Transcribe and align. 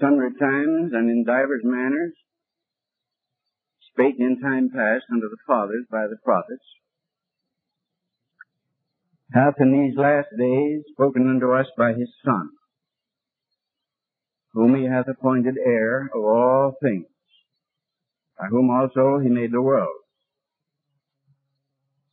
sundry 0.00 0.30
times 0.38 0.92
and 0.92 1.10
in 1.10 1.24
divers 1.24 1.62
manners 1.64 2.12
spake 3.94 4.16
in 4.18 4.40
time 4.40 4.70
past 4.70 5.04
unto 5.12 5.28
the 5.28 5.36
fathers 5.46 5.86
by 5.90 6.06
the 6.08 6.16
prophets, 6.24 6.64
hath 9.32 9.54
in 9.60 9.72
these 9.72 9.96
last 9.96 10.28
days 10.38 10.82
spoken 10.92 11.28
unto 11.28 11.52
us 11.52 11.66
by 11.78 11.92
his 11.92 12.08
Son, 12.24 12.50
whom 14.52 14.74
he 14.74 14.84
hath 14.84 15.06
appointed 15.08 15.54
heir 15.64 16.10
of 16.14 16.22
all 16.22 16.74
things, 16.82 17.06
by 18.38 18.46
whom 18.46 18.70
also 18.70 19.20
he 19.22 19.28
made 19.28 19.52
the 19.52 19.62
world, 19.62 19.94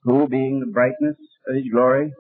who 0.04 0.28
being 0.28 0.60
the 0.60 0.72
brightness 0.72 1.18
of 1.48 1.56
his 1.56 1.66
glory, 1.72 2.14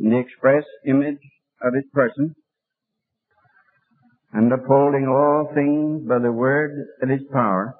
and 0.00 0.12
the 0.12 0.18
express 0.18 0.64
image 0.86 1.18
of 1.62 1.74
his 1.74 1.84
person, 1.92 2.34
and 4.32 4.52
upholding 4.52 5.06
all 5.06 5.50
things 5.54 6.06
by 6.06 6.18
the 6.18 6.32
word 6.32 6.86
of 7.02 7.08
his 7.08 7.22
power, 7.32 7.74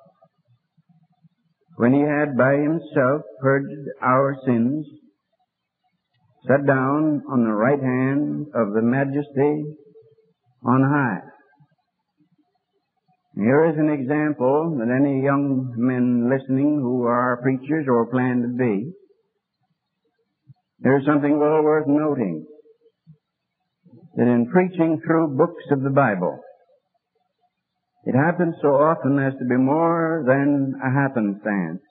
when 1.76 1.92
he 1.92 2.00
had 2.00 2.36
by 2.36 2.54
himself 2.54 3.22
purged 3.40 3.88
our 4.02 4.36
sins, 4.46 4.86
sat 6.46 6.66
down 6.66 7.22
on 7.30 7.44
the 7.44 7.52
right 7.52 7.80
hand 7.80 8.46
of 8.54 8.72
the 8.72 8.82
majesty 8.82 9.76
on 10.64 10.82
high. 10.82 11.28
Here 13.36 13.70
is 13.70 13.76
an 13.78 13.90
example 13.90 14.76
that 14.78 14.90
any 14.90 15.22
young 15.22 15.72
men 15.76 16.28
listening 16.28 16.80
who 16.82 17.04
are 17.04 17.40
preachers 17.42 17.86
or 17.88 18.10
plan 18.10 18.42
to 18.42 18.48
be, 18.48 18.92
there's 20.80 21.06
something 21.06 21.38
well 21.38 21.62
worth 21.62 21.86
noting 21.86 22.46
that 24.18 24.26
in 24.26 24.50
preaching 24.50 25.00
through 25.06 25.38
books 25.38 25.62
of 25.70 25.82
the 25.82 25.90
Bible, 25.90 26.40
it 28.04 28.16
happens 28.16 28.56
so 28.60 28.74
often 28.74 29.16
as 29.20 29.32
to 29.38 29.44
be 29.44 29.56
more 29.56 30.24
than 30.26 30.74
a 30.82 30.90
happenstance. 30.90 31.82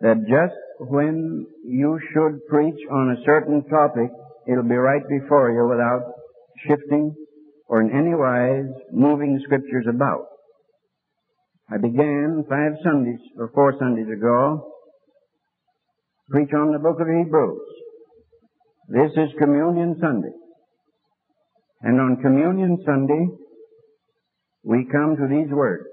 That 0.00 0.24
just 0.24 0.56
when 0.88 1.46
you 1.66 2.00
should 2.12 2.46
preach 2.48 2.80
on 2.90 3.10
a 3.10 3.22
certain 3.26 3.62
topic, 3.68 4.08
it'll 4.48 4.64
be 4.64 4.74
right 4.74 5.02
before 5.06 5.52
you 5.52 5.68
without 5.68 6.14
shifting 6.66 7.14
or 7.68 7.82
in 7.82 7.90
any 7.90 8.14
wise 8.14 8.72
moving 8.90 9.38
scriptures 9.44 9.84
about. 9.86 10.24
I 11.70 11.76
began 11.76 12.44
five 12.48 12.72
Sundays 12.82 13.20
or 13.36 13.50
four 13.54 13.74
Sundays 13.78 14.08
ago 14.08 14.64
to 16.26 16.32
preach 16.32 16.50
on 16.54 16.72
the 16.72 16.78
book 16.78 17.00
of 17.00 17.06
Hebrews. 17.06 17.81
This 18.88 19.12
is 19.12 19.30
Communion 19.38 19.96
Sunday. 20.00 20.32
And 21.82 22.00
on 22.00 22.16
Communion 22.20 22.78
Sunday, 22.84 23.26
we 24.64 24.86
come 24.90 25.16
to 25.16 25.28
these 25.28 25.52
words. 25.52 25.84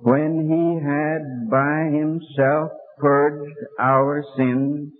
When 0.00 0.46
he 0.50 0.84
had 0.84 1.48
by 1.48 1.96
himself 1.96 2.70
purged 2.98 3.56
our 3.78 4.24
sins, 4.36 4.90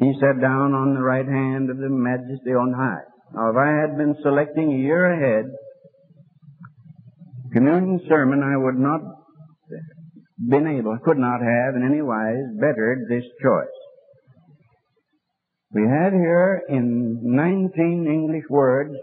he 0.00 0.12
sat 0.20 0.40
down 0.40 0.74
on 0.74 0.94
the 0.94 1.00
right 1.00 1.26
hand 1.26 1.70
of 1.70 1.78
the 1.78 1.88
majesty 1.88 2.50
on 2.50 2.74
high. 2.76 3.04
Now, 3.32 3.50
if 3.50 3.56
I 3.56 3.80
had 3.80 3.96
been 3.96 4.16
selecting 4.22 4.72
a 4.72 4.76
year 4.76 5.06
ahead, 5.06 5.50
communion 7.52 8.00
sermon, 8.08 8.42
I 8.42 8.56
would 8.56 8.76
not 8.76 9.00
been 10.38 10.66
able, 10.66 10.98
could 11.04 11.18
not 11.18 11.40
have 11.40 11.76
in 11.76 11.86
any 11.86 12.02
wise 12.02 12.44
bettered 12.60 13.06
this 13.08 13.24
choice. 13.42 13.78
We 15.72 15.82
had 15.82 16.12
here 16.12 16.62
in 16.68 17.20
19 17.22 18.06
English 18.06 18.44
words 18.48 18.94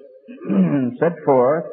set 1.00 1.14
forth 1.26 1.66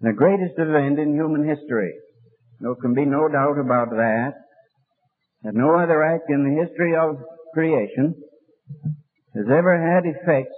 the 0.00 0.12
greatest 0.12 0.54
event 0.58 0.98
in 0.98 1.14
human 1.14 1.48
history. 1.48 1.92
There 2.60 2.74
can 2.80 2.94
be 2.94 3.04
no 3.04 3.28
doubt 3.28 3.58
about 3.58 3.90
that. 3.90 4.32
That 5.42 5.54
no 5.54 5.78
other 5.78 6.02
act 6.02 6.24
in 6.28 6.44
the 6.44 6.64
history 6.64 6.94
of 6.96 7.16
creation 7.54 8.14
has 9.34 9.46
ever 9.50 9.76
had 9.76 10.04
effects 10.04 10.56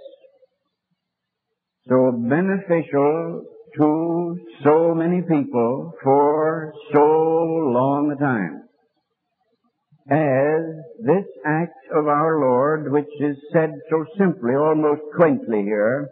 so 1.89 2.11
beneficial 2.11 3.43
to 3.79 4.37
so 4.63 4.93
many 4.93 5.21
people 5.21 5.93
for 6.03 6.73
so 6.93 6.99
long 6.99 8.13
a 8.15 8.21
time 8.21 8.63
as 10.11 10.61
this 11.05 11.25
act 11.45 11.77
of 11.95 12.07
our 12.07 12.39
Lord, 12.39 12.91
which 12.91 13.09
is 13.19 13.37
said 13.53 13.69
so 13.89 14.05
simply, 14.17 14.55
almost 14.55 15.01
quaintly 15.15 15.61
here, 15.61 16.09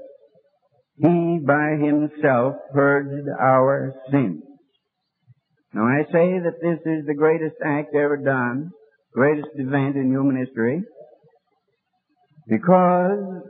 He 0.97 1.39
by 1.45 1.77
Himself 1.81 2.55
purged 2.73 3.27
our 3.39 3.93
sins. 4.11 4.43
Now 5.73 5.83
I 5.83 6.03
say 6.11 6.39
that 6.39 6.61
this 6.61 6.79
is 6.85 7.05
the 7.05 7.15
greatest 7.15 7.55
act 7.65 7.95
ever 7.95 8.17
done, 8.17 8.69
greatest 9.13 9.49
event 9.55 9.95
in 9.95 10.11
human 10.11 10.37
history, 10.37 10.83
because 12.47 13.41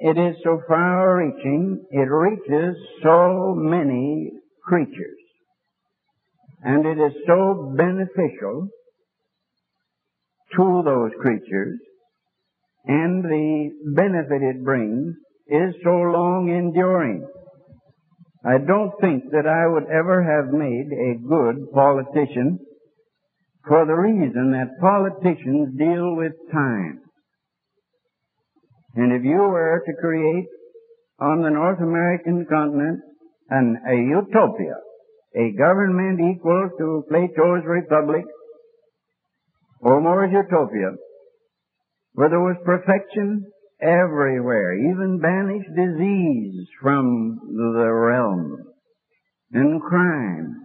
it 0.00 0.16
is 0.18 0.36
so 0.42 0.60
far 0.66 1.18
reaching, 1.18 1.84
it 1.90 2.08
reaches 2.08 2.74
so 3.02 3.54
many 3.54 4.30
creatures. 4.64 5.18
And 6.62 6.86
it 6.86 6.98
is 6.98 7.12
so 7.26 7.74
beneficial 7.76 8.68
to 10.56 10.82
those 10.84 11.10
creatures, 11.20 11.78
and 12.86 13.22
the 13.24 13.70
benefit 13.94 14.42
it 14.42 14.64
brings 14.64 15.14
is 15.48 15.74
so 15.84 15.90
long 15.90 16.48
enduring. 16.48 17.26
I 18.44 18.56
don't 18.56 18.92
think 19.02 19.24
that 19.32 19.46
I 19.46 19.66
would 19.68 19.84
ever 19.84 20.22
have 20.24 20.52
made 20.52 20.88
a 20.92 21.28
good 21.28 21.70
politician 21.72 22.58
for 23.66 23.84
the 23.84 23.94
reason 23.94 24.52
that 24.52 24.80
politicians 24.80 25.76
deal 25.78 26.16
with 26.16 26.32
time. 26.50 27.02
And 28.94 29.12
if 29.12 29.22
you 29.24 29.38
were 29.38 29.82
to 29.86 29.92
create 30.00 30.46
on 31.20 31.42
the 31.42 31.50
North 31.50 31.78
American 31.80 32.46
continent 32.48 33.00
an, 33.48 33.76
a 33.88 33.94
utopia, 33.94 34.76
a 35.36 35.52
government 35.56 36.18
equal 36.18 36.70
to 36.78 37.04
Plato's 37.08 37.62
Republic, 37.66 38.24
Homer's 39.82 40.32
utopia, 40.32 40.92
where 42.14 42.28
there 42.28 42.40
was 42.40 42.56
perfection 42.64 43.44
everywhere, 43.80 44.74
even 44.74 45.20
banished 45.20 45.70
disease 45.74 46.66
from 46.82 47.38
the 47.46 47.90
realm, 47.92 48.56
and 49.52 49.80
crime, 49.80 50.56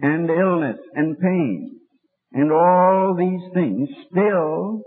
and 0.00 0.30
illness, 0.30 0.78
and 0.94 1.18
pain, 1.18 1.80
and 2.32 2.50
all 2.50 3.14
these 3.16 3.52
things, 3.54 3.88
still 4.10 4.82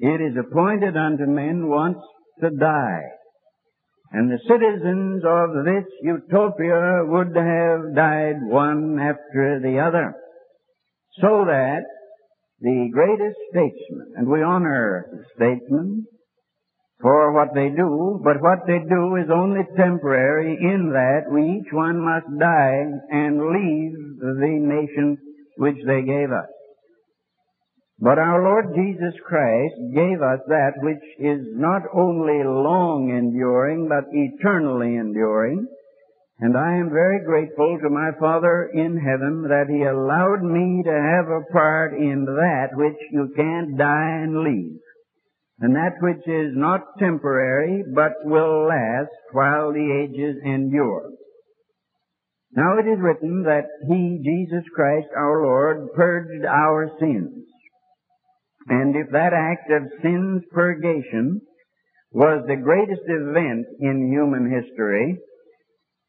it 0.00 0.20
is 0.20 0.36
appointed 0.38 0.96
unto 0.96 1.26
men 1.26 1.68
once 1.68 1.98
to 2.40 2.50
die. 2.50 3.02
And 4.12 4.30
the 4.30 4.40
citizens 4.48 5.22
of 5.24 5.64
this 5.64 5.84
utopia 6.02 7.04
would 7.04 7.36
have 7.36 7.94
died 7.94 8.40
one 8.42 8.98
after 8.98 9.60
the 9.62 9.78
other. 9.78 10.14
So 11.20 11.44
that 11.46 11.82
the 12.60 12.88
greatest 12.92 13.38
statesmen, 13.50 14.14
and 14.16 14.26
we 14.26 14.42
honor 14.42 15.06
statesmen 15.36 16.06
for 17.00 17.32
what 17.32 17.54
they 17.54 17.68
do, 17.68 18.20
but 18.24 18.40
what 18.40 18.66
they 18.66 18.78
do 18.78 19.16
is 19.16 19.30
only 19.32 19.62
temporary 19.76 20.58
in 20.60 20.92
that 20.92 21.30
we 21.30 21.60
each 21.60 21.72
one 21.72 22.00
must 22.00 22.26
die 22.38 22.84
and 23.10 23.36
leave 23.36 24.18
the 24.18 24.34
nation 24.40 25.18
which 25.56 25.76
they 25.86 26.02
gave 26.02 26.32
us. 26.32 26.48
But 28.00 28.18
our 28.18 28.42
Lord 28.42 28.72
Jesus 28.74 29.12
Christ 29.28 29.76
gave 29.92 30.22
us 30.24 30.40
that 30.48 30.72
which 30.80 31.04
is 31.18 31.44
not 31.52 31.82
only 31.92 32.40
long 32.42 33.12
enduring, 33.12 33.88
but 33.88 34.08
eternally 34.10 34.96
enduring. 34.96 35.68
And 36.40 36.56
I 36.56 36.76
am 36.80 36.88
very 36.88 37.22
grateful 37.22 37.78
to 37.82 37.90
my 37.90 38.12
Father 38.18 38.70
in 38.72 38.96
heaven 38.96 39.44
that 39.52 39.68
He 39.68 39.84
allowed 39.84 40.40
me 40.40 40.82
to 40.82 40.96
have 40.96 41.28
a 41.28 41.52
part 41.52 41.92
in 41.92 42.24
that 42.24 42.68
which 42.72 42.96
you 43.12 43.28
can't 43.36 43.76
die 43.76 44.24
and 44.24 44.44
leave. 44.44 44.80
And 45.60 45.76
that 45.76 46.00
which 46.00 46.26
is 46.26 46.56
not 46.56 46.96
temporary, 46.98 47.84
but 47.94 48.12
will 48.24 48.66
last 48.66 49.12
while 49.32 49.74
the 49.74 50.08
ages 50.08 50.40
endure. 50.42 51.10
Now 52.52 52.78
it 52.78 52.88
is 52.88 52.98
written 52.98 53.42
that 53.42 53.68
He, 53.86 54.24
Jesus 54.24 54.64
Christ 54.74 55.08
our 55.14 55.42
Lord, 55.42 55.92
purged 55.94 56.46
our 56.46 56.90
sins. 56.98 57.44
And 58.70 58.94
if 58.94 59.10
that 59.10 59.32
act 59.34 59.68
of 59.70 59.90
sin's 60.00 60.42
purgation 60.52 61.40
was 62.12 62.44
the 62.46 62.56
greatest 62.56 63.02
event 63.06 63.66
in 63.80 64.12
human 64.12 64.48
history, 64.48 65.18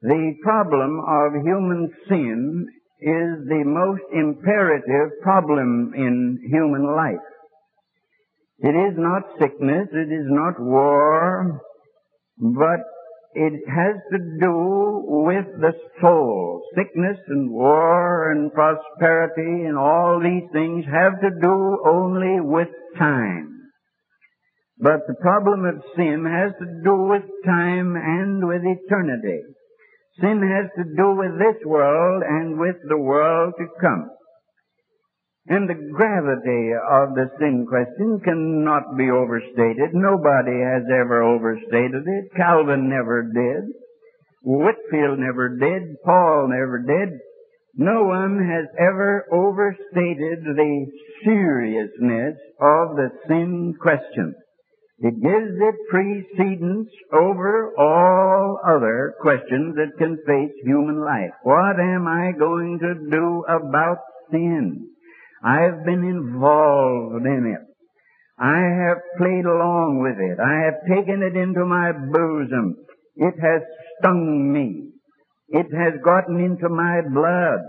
the 0.01 0.33
problem 0.43 0.99
of 0.99 1.43
human 1.43 1.89
sin 2.07 2.67
is 3.01 3.47
the 3.49 3.63
most 3.65 4.03
imperative 4.13 5.09
problem 5.23 5.91
in 5.95 6.37
human 6.51 6.85
life. 6.95 7.25
It 8.59 8.75
is 8.77 8.93
not 8.95 9.23
sickness, 9.39 9.87
it 9.91 10.13
is 10.13 10.27
not 10.29 10.59
war, 10.59 11.61
but 12.37 12.79
it 13.33 13.63
has 13.67 13.95
to 14.11 14.17
do 14.39 15.03
with 15.07 15.45
the 15.59 15.71
soul. 16.01 16.61
Sickness 16.75 17.17
and 17.27 17.51
war 17.51 18.31
and 18.31 18.51
prosperity 18.53 19.65
and 19.65 19.77
all 19.77 20.19
these 20.19 20.49
things 20.51 20.85
have 20.85 21.19
to 21.21 21.29
do 21.39 21.79
only 21.87 22.41
with 22.41 22.67
time. 22.97 23.61
But 24.77 25.07
the 25.07 25.15
problem 25.21 25.65
of 25.65 25.83
sin 25.95 26.25
has 26.25 26.51
to 26.59 26.65
do 26.83 26.95
with 27.07 27.23
time 27.45 27.95
and 27.95 28.47
with 28.47 28.61
eternity. 28.65 29.41
Sin 30.19 30.41
has 30.41 30.69
to 30.75 30.83
do 30.95 31.15
with 31.15 31.37
this 31.39 31.63
world 31.65 32.23
and 32.27 32.59
with 32.59 32.75
the 32.89 32.97
world 32.97 33.53
to 33.57 33.67
come. 33.79 34.09
And 35.47 35.67
the 35.67 35.89
gravity 35.91 36.69
of 36.77 37.15
the 37.15 37.31
sin 37.39 37.65
question 37.67 38.21
cannot 38.23 38.95
be 38.95 39.09
overstated. 39.09 39.93
Nobody 39.93 40.61
has 40.61 40.83
ever 40.85 41.23
overstated 41.23 42.03
it. 42.05 42.35
Calvin 42.35 42.89
never 42.89 43.23
did. 43.23 43.73
Whitefield 44.43 45.17
never 45.19 45.57
did. 45.57 45.97
Paul 46.05 46.47
never 46.49 46.83
did. 46.85 47.19
No 47.75 48.03
one 48.03 48.37
has 48.37 48.67
ever 48.77 49.25
overstated 49.31 50.43
the 50.43 50.85
seriousness 51.23 52.37
of 52.59 52.95
the 52.95 53.09
sin 53.27 53.73
question. 53.81 54.35
It 54.99 55.15
gives 55.23 55.57
it 55.57 55.75
precedence 55.89 56.89
over 57.11 57.73
all 57.79 58.59
other 58.63 59.15
questions 59.19 59.75
that 59.75 59.97
can 59.97 60.17
face 60.27 60.53
human 60.63 61.03
life. 61.03 61.31
What 61.41 61.79
am 61.79 62.07
I 62.07 62.31
going 62.37 62.77
to 62.79 63.09
do 63.09 63.43
about 63.49 63.97
sin? 64.29 64.90
I've 65.43 65.85
been 65.85 66.03
involved 66.03 67.25
in 67.25 67.55
it. 67.57 67.65
I 68.39 68.57
have 68.57 68.97
played 69.17 69.45
along 69.45 70.01
with 70.01 70.17
it. 70.17 70.37
I 70.41 70.65
have 70.65 70.81
taken 70.89 71.21
it 71.21 71.37
into 71.37 71.65
my 71.65 71.91
bosom. 71.91 72.77
It 73.15 73.35
has 73.41 73.61
stung 73.99 74.51
me. 74.53 74.89
It 75.49 75.67
has 75.73 76.01
gotten 76.03 76.39
into 76.39 76.69
my 76.69 77.01
blood. 77.13 77.61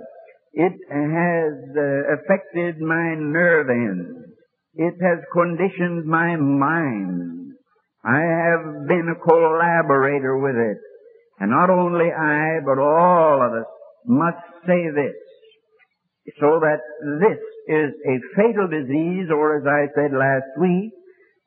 It 0.55 0.73
has 0.89 1.53
uh, 1.77 2.15
affected 2.17 2.81
my 2.81 3.15
nerve 3.17 3.69
ends. 3.69 4.33
It 4.75 4.95
has 5.03 5.19
conditioned 5.33 6.07
my 6.07 6.37
mind. 6.37 7.53
I 8.05 8.21
have 8.21 8.89
been 8.89 9.13
a 9.13 9.29
collaborator 9.29 10.39
with 10.39 10.57
it. 10.57 10.79
And 11.41 11.51
not 11.51 11.71
only 11.71 12.07
I, 12.13 12.61
but 12.65 12.79
all 12.79 13.43
of 13.45 13.53
us 13.61 13.67
must 14.07 14.45
say 14.67 14.89
this, 14.95 15.17
so 16.39 16.61
that 16.61 16.81
this 17.21 17.39
is 17.69 17.91
a 18.07 18.17
fatal 18.37 18.69
disease, 18.69 19.31
or 19.31 19.59
as 19.59 19.67
I 19.67 19.93
said 19.95 20.13
last 20.13 20.51
week, 20.59 20.93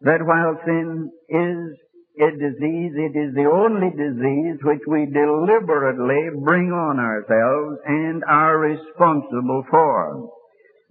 that 0.02 0.24
while 0.24 0.60
sin 0.66 1.12
is 1.30 1.76
a 2.20 2.32
disease, 2.32 2.94
it 2.96 3.16
is 3.18 3.36
the 3.36 3.50
only 3.52 3.92
disease 3.92 4.60
which 4.64 4.84
we 4.88 5.06
deliberately 5.12 6.32
bring 6.44 6.72
on 6.72 7.00
ourselves 7.00 7.80
and 7.86 8.24
are 8.24 8.58
responsible 8.58 9.64
for. 9.70 10.30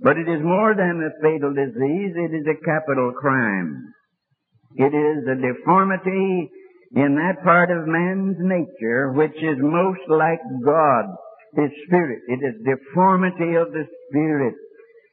But 0.00 0.18
it 0.18 0.28
is 0.28 0.42
more 0.42 0.74
than 0.74 1.00
a 1.00 1.16
fatal 1.22 1.54
disease, 1.54 2.12
it 2.16 2.34
is 2.34 2.46
a 2.46 2.60
capital 2.64 3.12
crime. 3.12 3.94
It 4.76 4.92
is 4.92 5.24
a 5.24 5.40
deformity 5.40 6.50
in 6.96 7.14
that 7.14 7.42
part 7.44 7.70
of 7.70 7.86
man's 7.86 8.36
nature 8.40 9.12
which 9.12 9.36
is 9.36 9.56
most 9.58 10.00
like 10.08 10.42
God, 10.64 11.04
His 11.56 11.70
Spirit. 11.86 12.22
It 12.28 12.42
is 12.42 12.66
deformity 12.66 13.54
of 13.54 13.72
the 13.72 13.86
Spirit. 14.10 14.54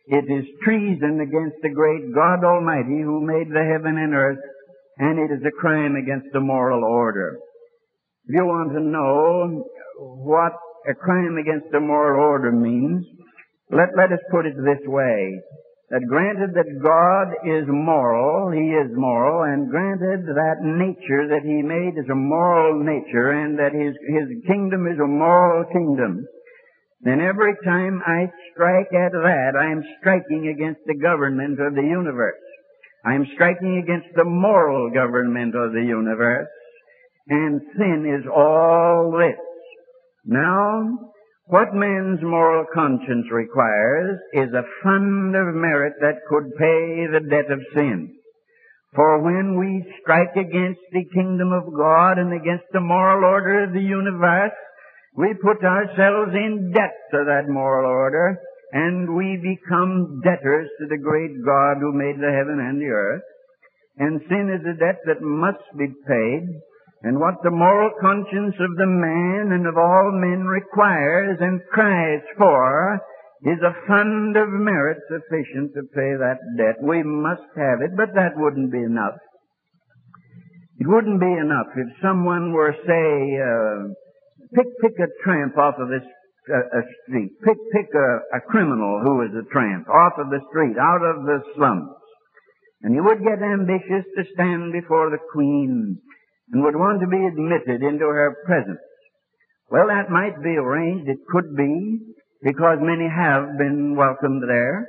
It 0.08 0.26
is 0.26 0.46
treason 0.64 1.22
against 1.22 1.62
the 1.62 1.70
great 1.70 2.14
God 2.14 2.44
Almighty 2.44 3.02
who 3.02 3.22
made 3.26 3.50
the 3.50 3.64
heaven 3.64 3.98
and 3.98 4.14
earth, 4.14 4.42
and 4.98 5.20
it 5.20 5.34
is 5.34 5.46
a 5.46 5.60
crime 5.62 5.96
against 5.96 6.28
the 6.34 6.40
moral 6.40 6.84
order. 6.84 7.38
If 8.26 8.36
you 8.36 8.46
want 8.46 8.74
to 8.74 8.82
know 8.82 9.64
what 9.98 10.54
a 10.90 10.96
crime 10.96 11.38
against 11.38 11.72
the 11.72 11.80
moral 11.80 12.22
order 12.22 12.52
means, 12.52 13.06
let, 13.70 13.90
let 13.96 14.12
us 14.12 14.20
put 14.32 14.46
it 14.46 14.56
this 14.58 14.82
way. 14.88 15.40
That 15.92 16.08
granted 16.08 16.56
that 16.56 16.82
God 16.82 17.36
is 17.44 17.68
moral, 17.68 18.50
He 18.52 18.72
is 18.72 18.90
moral, 18.96 19.44
and 19.44 19.70
granted 19.70 20.26
that 20.26 20.64
nature 20.64 21.28
that 21.28 21.44
He 21.44 21.62
made 21.62 22.00
is 22.00 22.10
a 22.10 22.16
moral 22.16 22.80
nature, 22.80 23.32
and 23.44 23.60
that 23.60 23.76
His, 23.76 23.94
His 24.08 24.28
kingdom 24.48 24.88
is 24.88 24.98
a 25.00 25.08
moral 25.08 25.66
kingdom, 25.72 26.26
then 27.02 27.20
every 27.20 27.56
time 27.66 28.02
I 28.06 28.32
strike 28.54 28.94
at 28.94 29.12
that, 29.12 29.52
I 29.60 29.72
am 29.72 29.84
striking 30.00 30.48
against 30.48 30.82
the 30.86 30.98
government 30.98 31.60
of 31.60 31.76
the 31.76 31.84
universe. 31.84 32.42
I 33.06 33.16
am 33.16 33.26
striking 33.34 33.82
against 33.84 34.14
the 34.16 34.26
moral 34.26 34.92
government 34.92 35.56
of 35.56 35.74
the 35.74 35.84
universe. 35.84 36.48
And 37.28 37.62
sin 37.78 38.20
is 38.20 38.28
all 38.28 39.12
this. 39.18 39.40
Now, 40.26 41.12
what 41.46 41.74
man's 41.74 42.22
moral 42.22 42.66
conscience 42.74 43.26
requires 43.32 44.20
is 44.34 44.54
a 44.54 44.70
fund 44.84 45.36
of 45.36 45.56
merit 45.56 45.94
that 46.00 46.24
could 46.30 46.56
pay 46.58 47.08
the 47.12 47.26
debt 47.30 47.52
of 47.52 47.60
sin. 47.74 48.14
For 48.94 49.24
when 49.24 49.58
we 49.58 49.86
strike 50.02 50.36
against 50.36 50.82
the 50.92 51.06
kingdom 51.14 51.54
of 51.54 51.74
God 51.74 52.20
and 52.20 52.34
against 52.34 52.66
the 52.74 52.82
moral 52.82 53.24
order 53.24 53.64
of 53.64 53.74
the 53.74 53.82
universe, 53.82 54.52
we 55.18 55.34
put 55.42 55.64
ourselves 55.64 56.32
in 56.34 56.72
debt 56.74 56.96
to 57.12 57.24
that 57.28 57.50
moral 57.52 57.90
order, 57.90 58.40
and 58.72 59.16
we 59.16 59.36
become 59.44 60.22
debtors 60.24 60.70
to 60.80 60.88
the 60.88 61.02
great 61.04 61.36
God 61.44 61.78
who 61.80 61.92
made 61.92 62.16
the 62.16 62.32
heaven 62.32 62.60
and 62.60 62.80
the 62.80 62.88
earth. 62.88 63.24
And 63.98 64.22
sin 64.30 64.48
is 64.50 64.64
a 64.64 64.80
debt 64.80 65.04
that 65.06 65.22
must 65.22 65.68
be 65.78 65.88
paid, 66.08 66.48
and 67.04 67.20
what 67.20 67.44
the 67.44 67.52
moral 67.52 67.92
conscience 68.00 68.56
of 68.56 68.78
the 68.78 68.88
man 68.88 69.52
and 69.52 69.68
of 69.68 69.78
all 69.78 70.12
men 70.14 70.46
requires 70.46 71.38
and 71.42 71.60
cries 71.74 72.24
for 72.38 73.02
is 73.44 73.58
a 73.60 73.88
fund 73.88 74.38
of 74.38 74.48
merit 74.50 75.00
sufficient 75.10 75.74
to 75.74 75.82
pay 75.94 76.14
that 76.16 76.38
debt. 76.58 76.78
We 76.82 77.04
must 77.04 77.50
have 77.58 77.82
it, 77.82 77.92
but 77.98 78.14
that 78.14 78.38
wouldn't 78.38 78.72
be 78.72 78.84
enough. 78.84 79.18
It 80.78 80.88
wouldn't 80.88 81.20
be 81.20 81.34
enough 81.34 81.68
if 81.76 81.88
someone 82.02 82.54
were, 82.54 82.74
say, 82.86 83.38
uh, 83.42 83.94
pick 84.54 84.68
pick 84.82 84.96
a 85.00 85.10
tramp 85.24 85.58
off 85.58 85.76
of 85.80 85.90
this 85.90 86.06
uh, 86.50 86.80
a 86.80 86.82
street. 87.04 87.32
Pick 87.44 87.58
pick 87.74 87.90
a, 87.94 88.38
a 88.38 88.42
criminal 88.42 89.02
who 89.04 89.22
is 89.24 89.32
a 89.36 89.48
tramp 89.52 89.88
off 89.90 90.14
of 90.18 90.30
the 90.30 90.42
street, 90.50 90.76
out 90.80 91.04
of 91.04 91.24
the 91.26 91.40
slums, 91.56 91.92
and 92.82 92.96
you 92.96 93.04
would 93.04 93.24
get 93.24 93.42
ambitious 93.42 94.06
to 94.18 94.24
stand 94.34 94.74
before 94.74 95.10
the 95.10 95.22
queen 95.32 96.02
and 96.52 96.64
would 96.64 96.76
want 96.76 97.00
to 97.02 97.08
be 97.08 97.24
admitted 97.26 97.82
into 97.82 98.06
her 98.06 98.36
presence. 98.46 98.82
Well, 99.70 99.88
that 99.88 100.12
might 100.12 100.42
be 100.44 100.58
arranged. 100.58 101.08
It 101.08 101.20
could 101.30 101.56
be 101.56 102.00
because 102.44 102.80
many 102.82 103.08
have 103.08 103.58
been 103.58 103.96
welcomed 103.96 104.44
there. 104.48 104.88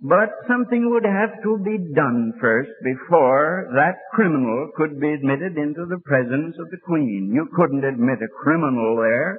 But 0.00 0.30
something 0.48 0.90
would 0.90 1.06
have 1.06 1.42
to 1.42 1.58
be 1.64 1.78
done 1.94 2.34
first 2.40 2.70
before 2.82 3.70
that 3.74 3.96
criminal 4.12 4.70
could 4.76 5.00
be 5.00 5.12
admitted 5.12 5.56
into 5.56 5.86
the 5.86 6.02
presence 6.04 6.56
of 6.58 6.70
the 6.70 6.82
queen. 6.84 7.30
You 7.32 7.48
couldn't 7.54 7.84
admit 7.84 8.18
a 8.20 8.42
criminal 8.42 8.96
there. 8.96 9.38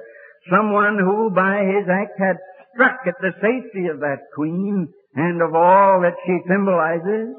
Someone 0.50 0.98
who 0.98 1.30
by 1.30 1.62
his 1.62 1.86
act 1.88 2.18
had 2.18 2.36
struck 2.74 3.00
at 3.06 3.20
the 3.20 3.32
safety 3.40 3.88
of 3.88 4.00
that 4.00 4.26
queen 4.34 4.88
and 5.14 5.42
of 5.42 5.54
all 5.54 6.00
that 6.02 6.16
she 6.24 6.36
symbolizes. 6.48 7.34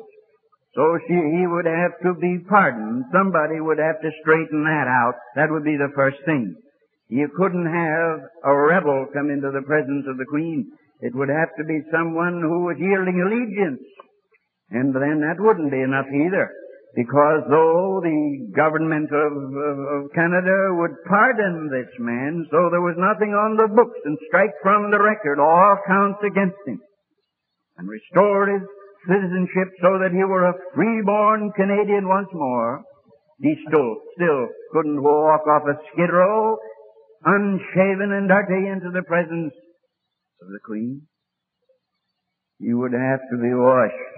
So 0.76 1.00
she, 1.08 1.14
he 1.14 1.48
would 1.48 1.66
have 1.66 1.98
to 2.04 2.14
be 2.20 2.38
pardoned. 2.48 3.06
Somebody 3.12 3.60
would 3.60 3.80
have 3.80 4.00
to 4.02 4.12
straighten 4.22 4.64
that 4.64 4.86
out. 4.86 5.16
That 5.36 5.50
would 5.50 5.64
be 5.64 5.76
the 5.76 5.94
first 5.96 6.18
thing. 6.26 6.56
You 7.10 7.30
couldn't 7.36 7.66
have 7.66 8.20
a 8.44 8.54
rebel 8.56 9.08
come 9.14 9.32
into 9.32 9.50
the 9.50 9.66
presence 9.66 10.06
of 10.08 10.18
the 10.18 10.30
queen. 10.30 10.72
It 11.00 11.13
would 11.13 11.30
have 11.30 11.54
to 11.58 11.63
be 11.63 11.86
someone 11.94 12.42
who 12.42 12.66
was 12.66 12.77
yielding 12.82 13.22
allegiance. 13.22 13.86
And 14.70 14.94
then 14.94 15.22
that 15.22 15.38
wouldn't 15.38 15.72
be 15.72 15.82
enough 15.82 16.10
either. 16.10 16.50
Because 16.96 17.46
though 17.46 18.01
the 18.01 18.50
government 18.58 19.13
of, 19.13 19.32
of, 19.38 19.77
of, 19.77 20.01
Canada 20.18 20.74
would 20.82 20.98
pardon 21.06 21.70
this 21.70 21.94
man, 22.00 22.42
so 22.50 22.74
there 22.74 22.82
was 22.82 22.98
nothing 22.98 23.38
on 23.38 23.54
the 23.54 23.70
books 23.70 24.00
and 24.06 24.18
strike 24.27 24.56
from 24.63 24.89
the 24.89 24.98
record 24.98 25.38
all 25.38 25.77
counts 25.86 26.18
against 26.25 26.58
him. 26.66 26.82
And 27.77 27.86
restore 27.86 28.50
his 28.50 28.66
citizenship 29.06 29.77
so 29.77 30.01
that 30.01 30.10
he 30.10 30.25
were 30.25 30.50
a 30.50 30.58
freeborn 30.74 31.54
Canadian 31.54 32.10
once 32.10 32.34
more, 32.34 32.82
he 33.38 33.54
still, 33.70 34.01
still 34.18 34.50
couldn't 34.74 35.04
walk 35.04 35.46
off 35.46 35.70
a 35.70 35.77
skid 35.94 36.10
row, 36.10 36.58
unshaven 37.24 38.10
and 38.10 38.25
dirty 38.25 38.66
into 38.74 38.89
the 38.89 39.06
presence 39.06 39.54
of 40.41 40.48
the 40.50 40.60
queen, 40.63 41.08
you 42.60 42.77
would 42.77 42.94
have 42.94 43.22
to 43.32 43.38
be 43.38 43.53
washed. 43.53 44.13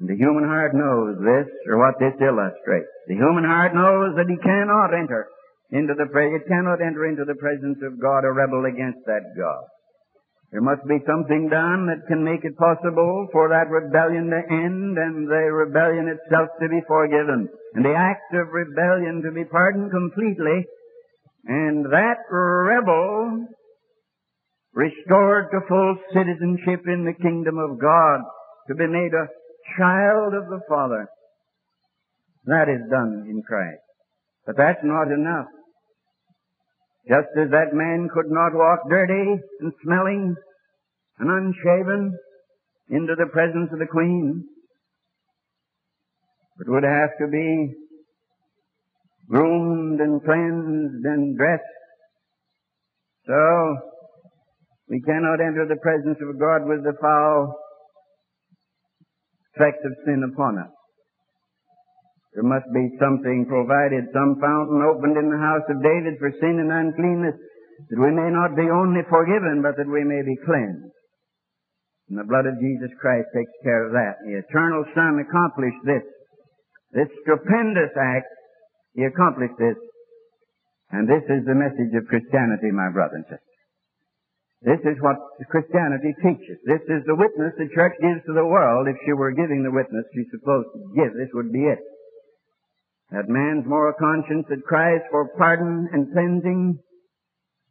And 0.00 0.08
the 0.08 0.18
human 0.18 0.44
heart 0.44 0.74
knows 0.74 1.16
this, 1.22 1.48
or 1.70 1.78
what 1.78 2.00
this 2.00 2.16
illustrates. 2.18 2.90
The 3.06 3.14
human 3.14 3.44
heart 3.44 3.74
knows 3.74 4.16
that 4.16 4.26
he 4.26 4.36
cannot 4.42 4.90
enter 4.90 5.28
into 5.70 5.94
the, 5.94 6.06
it 6.06 6.44
cannot 6.48 6.82
enter 6.82 7.06
into 7.06 7.24
the 7.24 7.38
presence 7.38 7.78
of 7.82 8.00
God 8.00 8.24
a 8.24 8.32
rebel 8.32 8.64
against 8.66 9.06
that 9.06 9.34
God. 9.38 9.64
There 10.54 10.62
must 10.62 10.86
be 10.86 11.02
something 11.02 11.50
done 11.50 11.90
that 11.90 12.06
can 12.06 12.22
make 12.22 12.44
it 12.46 12.54
possible 12.54 13.26
for 13.32 13.50
that 13.50 13.66
rebellion 13.66 14.30
to 14.30 14.38
end 14.38 14.94
and 14.94 15.26
the 15.26 15.50
rebellion 15.50 16.06
itself 16.06 16.46
to 16.62 16.68
be 16.70 16.78
forgiven. 16.86 17.50
And 17.74 17.82
the 17.84 17.94
act 17.94 18.30
of 18.38 18.54
rebellion 18.54 19.22
to 19.26 19.32
be 19.34 19.44
pardoned 19.50 19.90
completely. 19.90 20.62
And 21.46 21.84
that 21.90 22.22
rebel 22.30 23.50
restored 24.74 25.46
to 25.52 25.60
full 25.68 25.96
citizenship 26.12 26.82
in 26.86 27.04
the 27.06 27.22
kingdom 27.22 27.58
of 27.58 27.78
God, 27.80 28.20
to 28.68 28.74
be 28.74 28.86
made 28.86 29.14
a 29.14 29.30
child 29.78 30.34
of 30.34 30.50
the 30.50 30.60
Father. 30.68 31.06
That 32.46 32.68
is 32.68 32.90
done 32.90 33.26
in 33.30 33.42
Christ. 33.42 33.80
But 34.46 34.56
that's 34.56 34.82
not 34.82 35.08
enough. 35.08 35.46
Just 37.08 37.28
as 37.40 37.50
that 37.50 37.72
man 37.72 38.08
could 38.12 38.30
not 38.30 38.52
walk 38.54 38.80
dirty 38.88 39.40
and 39.60 39.72
smelling 39.82 40.34
and 41.18 41.30
unshaven 41.30 42.18
into 42.90 43.14
the 43.16 43.30
presence 43.32 43.70
of 43.72 43.78
the 43.78 43.86
queen, 43.86 44.44
but 46.58 46.68
would 46.68 46.82
have 46.82 47.10
to 47.20 47.28
be 47.28 47.74
groomed 49.28 50.00
and 50.00 50.22
cleansed 50.22 51.04
and 51.04 51.36
dressed. 51.36 51.62
So, 53.26 53.93
we 54.88 55.00
cannot 55.00 55.40
enter 55.40 55.64
the 55.64 55.80
presence 55.80 56.18
of 56.20 56.38
God 56.38 56.68
with 56.68 56.84
the 56.84 56.96
foul 57.00 57.56
effect 59.54 59.80
of 59.84 59.92
sin 60.04 60.20
upon 60.28 60.58
us. 60.58 60.72
There 62.34 62.44
must 62.44 62.66
be 62.74 62.98
something 62.98 63.46
provided, 63.46 64.10
some 64.10 64.42
fountain 64.42 64.82
opened 64.82 65.16
in 65.16 65.30
the 65.30 65.38
house 65.38 65.62
of 65.70 65.78
David 65.78 66.18
for 66.18 66.34
sin 66.42 66.58
and 66.58 66.70
uncleanness, 66.70 67.38
that 67.38 68.00
we 68.02 68.10
may 68.10 68.28
not 68.28 68.58
be 68.58 68.66
only 68.66 69.06
forgiven, 69.06 69.62
but 69.62 69.78
that 69.78 69.86
we 69.86 70.02
may 70.02 70.20
be 70.26 70.34
cleansed. 70.42 70.90
And 72.10 72.18
the 72.18 72.26
blood 72.26 72.44
of 72.44 72.60
Jesus 72.60 72.90
Christ 73.00 73.30
takes 73.32 73.54
care 73.62 73.86
of 73.86 73.94
that. 73.94 74.18
The 74.26 74.42
eternal 74.42 74.84
Son 74.92 75.22
accomplished 75.22 75.82
this. 75.86 76.04
This 76.92 77.08
stupendous 77.22 77.94
act, 77.96 78.28
He 78.98 79.06
accomplished 79.06 79.56
this. 79.56 79.78
And 80.90 81.08
this 81.08 81.24
is 81.30 81.46
the 81.46 81.56
message 81.56 81.94
of 81.94 82.10
Christianity, 82.10 82.74
my 82.74 82.90
brother 82.92 83.22
and 83.22 83.26
sister. 83.30 83.53
This 84.64 84.80
is 84.88 84.96
what 85.04 85.20
Christianity 85.52 86.16
teaches. 86.24 86.56
This 86.64 86.80
is 86.88 87.04
the 87.04 87.20
witness 87.20 87.52
the 87.60 87.68
church 87.76 88.00
gives 88.00 88.24
to 88.24 88.32
the 88.32 88.48
world. 88.48 88.88
If 88.88 88.96
she 89.04 89.12
were 89.12 89.36
giving 89.36 89.60
the 89.60 89.70
witness 89.70 90.08
she's 90.16 90.32
supposed 90.32 90.72
to 90.72 90.80
give, 90.96 91.12
this 91.12 91.28
would 91.36 91.52
be 91.52 91.68
it. 91.68 91.84
That 93.12 93.28
man's 93.28 93.68
moral 93.68 93.92
conscience 94.00 94.48
that 94.48 94.64
cries 94.64 95.04
for 95.12 95.36
pardon 95.36 95.92
and 95.92 96.08
cleansing 96.10 96.80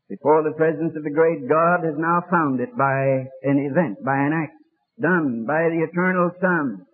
before 0.07 0.45
the 0.45 0.53
presence 0.53 0.93
of 0.95 1.01
the 1.01 1.17
great 1.17 1.49
God 1.49 1.81
has 1.81 1.97
now 1.97 2.21
found 2.29 2.61
it 2.61 2.69
by 2.77 3.25
an 3.41 3.57
event, 3.57 3.97
by 4.05 4.21
an 4.21 4.37
act 4.37 4.53
done 5.01 5.45
by 5.47 5.73
the 5.73 5.81
eternal 5.89 6.29
Son, 6.37 6.85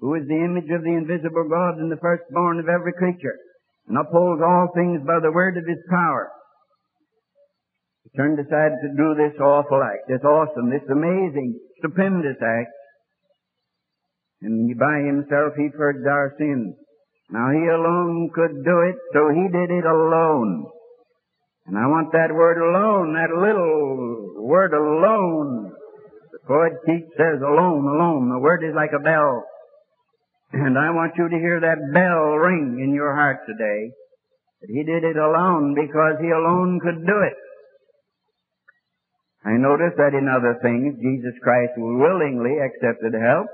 who 0.00 0.14
is 0.14 0.24
the 0.24 0.40
image 0.40 0.70
of 0.72 0.80
the 0.80 0.96
invisible 0.96 1.44
God 1.44 1.76
and 1.76 1.92
the 1.92 2.00
firstborn 2.00 2.58
of 2.58 2.68
every 2.68 2.96
creature, 2.96 3.36
and 3.88 3.98
upholds 3.98 4.40
all 4.40 4.72
things 4.72 5.04
by 5.04 5.20
the 5.20 5.32
word 5.32 5.58
of 5.58 5.68
his 5.68 5.84
power. 5.90 6.32
He 8.08 8.16
turned 8.16 8.40
aside 8.40 8.72
to 8.80 8.88
do 8.96 9.14
this 9.20 9.36
awful 9.40 9.82
act, 9.84 10.08
this 10.08 10.24
awesome, 10.24 10.70
this 10.70 10.88
amazing, 10.88 11.60
stupendous 11.78 12.40
act, 12.40 12.72
and 14.40 14.78
by 14.78 15.02
himself 15.04 15.54
he 15.56 15.68
purged 15.68 16.06
our 16.06 16.34
sins. 16.38 16.74
Now 17.30 17.50
he 17.50 17.66
alone 17.68 18.30
could 18.32 18.64
do 18.64 18.76
it, 18.88 18.96
so 19.12 19.28
he 19.28 19.44
did 19.52 19.70
it 19.70 19.84
alone. 19.84 20.70
And 21.66 21.76
I 21.76 21.84
want 21.84 22.12
that 22.12 22.32
word 22.32 22.56
alone, 22.56 23.12
that 23.12 23.34
little 23.34 24.46
word 24.46 24.72
alone. 24.72 25.72
The 26.32 26.38
poet 26.46 26.72
Keats 26.86 27.12
says 27.18 27.42
alone, 27.42 27.84
alone. 27.84 28.30
The 28.30 28.38
word 28.38 28.64
is 28.64 28.74
like 28.74 28.92
a 28.96 29.02
bell. 29.02 29.44
And 30.52 30.78
I 30.78 30.88
want 30.96 31.12
you 31.18 31.28
to 31.28 31.36
hear 31.36 31.60
that 31.60 31.92
bell 31.92 32.40
ring 32.40 32.80
in 32.80 32.94
your 32.94 33.14
heart 33.14 33.40
today. 33.44 33.92
That 34.62 34.70
he 34.72 34.82
did 34.82 35.04
it 35.04 35.18
alone 35.18 35.74
because 35.74 36.16
he 36.22 36.30
alone 36.30 36.80
could 36.80 37.04
do 37.04 37.20
it. 37.20 37.36
I 39.44 39.54
notice 39.54 39.94
that 39.96 40.18
in 40.18 40.26
other 40.26 40.58
things, 40.62 40.98
Jesus 40.98 41.36
Christ 41.42 41.72
willingly 41.76 42.58
accepted 42.58 43.14
help. 43.14 43.46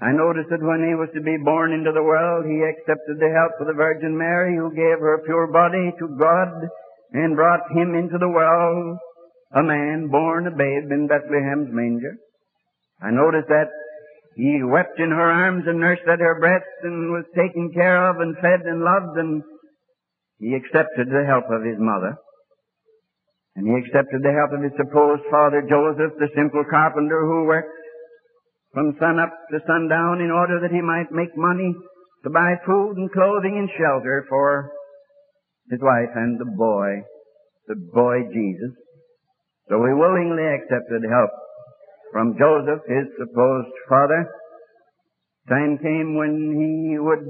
I 0.00 0.12
noticed 0.12 0.50
that 0.52 0.64
when 0.64 0.84
he 0.84 0.92
was 0.92 1.08
to 1.14 1.24
be 1.24 1.40
born 1.40 1.72
into 1.72 1.92
the 1.92 2.04
world, 2.04 2.44
he 2.44 2.60
accepted 2.60 3.16
the 3.16 3.32
help 3.32 3.56
of 3.60 3.66
the 3.66 3.76
Virgin 3.76 4.16
Mary, 4.16 4.56
who 4.56 4.68
gave 4.72 5.00
her 5.00 5.24
pure 5.24 5.48
body 5.48 5.92
to 5.98 6.16
God 6.20 6.68
and 7.12 7.36
brought 7.36 7.64
him 7.72 7.94
into 7.94 8.18
the 8.18 8.28
world, 8.28 8.98
a 9.54 9.62
man 9.62 10.08
born 10.08 10.46
a 10.46 10.50
babe 10.50 10.92
in 10.92 11.08
Bethlehem's 11.08 11.72
manger. 11.72 12.16
I 13.00 13.10
noticed 13.10 13.48
that 13.48 13.72
he 14.36 14.60
wept 14.62 15.00
in 15.00 15.10
her 15.10 15.30
arms 15.32 15.64
and 15.66 15.80
nursed 15.80 16.04
at 16.04 16.20
her 16.20 16.40
breast 16.40 16.68
and 16.82 17.12
was 17.12 17.24
taken 17.34 17.72
care 17.72 18.10
of 18.10 18.20
and 18.20 18.36
fed 18.36 18.68
and 18.68 18.84
loved 18.84 19.16
and 19.16 19.42
he 20.38 20.52
accepted 20.54 21.08
the 21.08 21.24
help 21.24 21.48
of 21.48 21.64
his 21.64 21.78
mother. 21.78 22.20
And 23.56 23.64
he 23.64 23.72
accepted 23.72 24.20
the 24.20 24.36
help 24.36 24.52
of 24.52 24.62
his 24.62 24.76
supposed 24.76 25.24
father 25.32 25.64
Joseph, 25.64 26.12
the 26.20 26.28
simple 26.36 26.64
carpenter 26.68 27.24
who 27.24 27.48
worked 27.48 27.72
from 28.76 28.92
sun 29.00 29.16
up 29.18 29.32
to 29.50 29.58
sundown 29.64 30.20
in 30.20 30.30
order 30.30 30.60
that 30.60 30.70
he 30.70 30.84
might 30.84 31.08
make 31.08 31.32
money 31.36 31.72
to 32.24 32.30
buy 32.30 32.60
food 32.66 33.00
and 33.00 33.10
clothing 33.12 33.56
and 33.56 33.70
shelter 33.80 34.26
for 34.28 34.70
his 35.70 35.80
wife 35.80 36.12
and 36.14 36.38
the 36.38 36.52
boy, 36.52 37.00
the 37.66 37.76
boy 37.96 38.28
Jesus. 38.28 38.76
So 39.72 39.80
he 39.80 39.96
willingly 39.96 40.44
accepted 40.44 41.00
help 41.08 41.32
from 42.12 42.36
Joseph, 42.38 42.84
his 42.86 43.08
supposed 43.16 43.72
father. 43.88 44.28
Time 45.48 45.78
came 45.78 46.16
when 46.16 46.36
he 46.60 46.98
would 46.98 47.24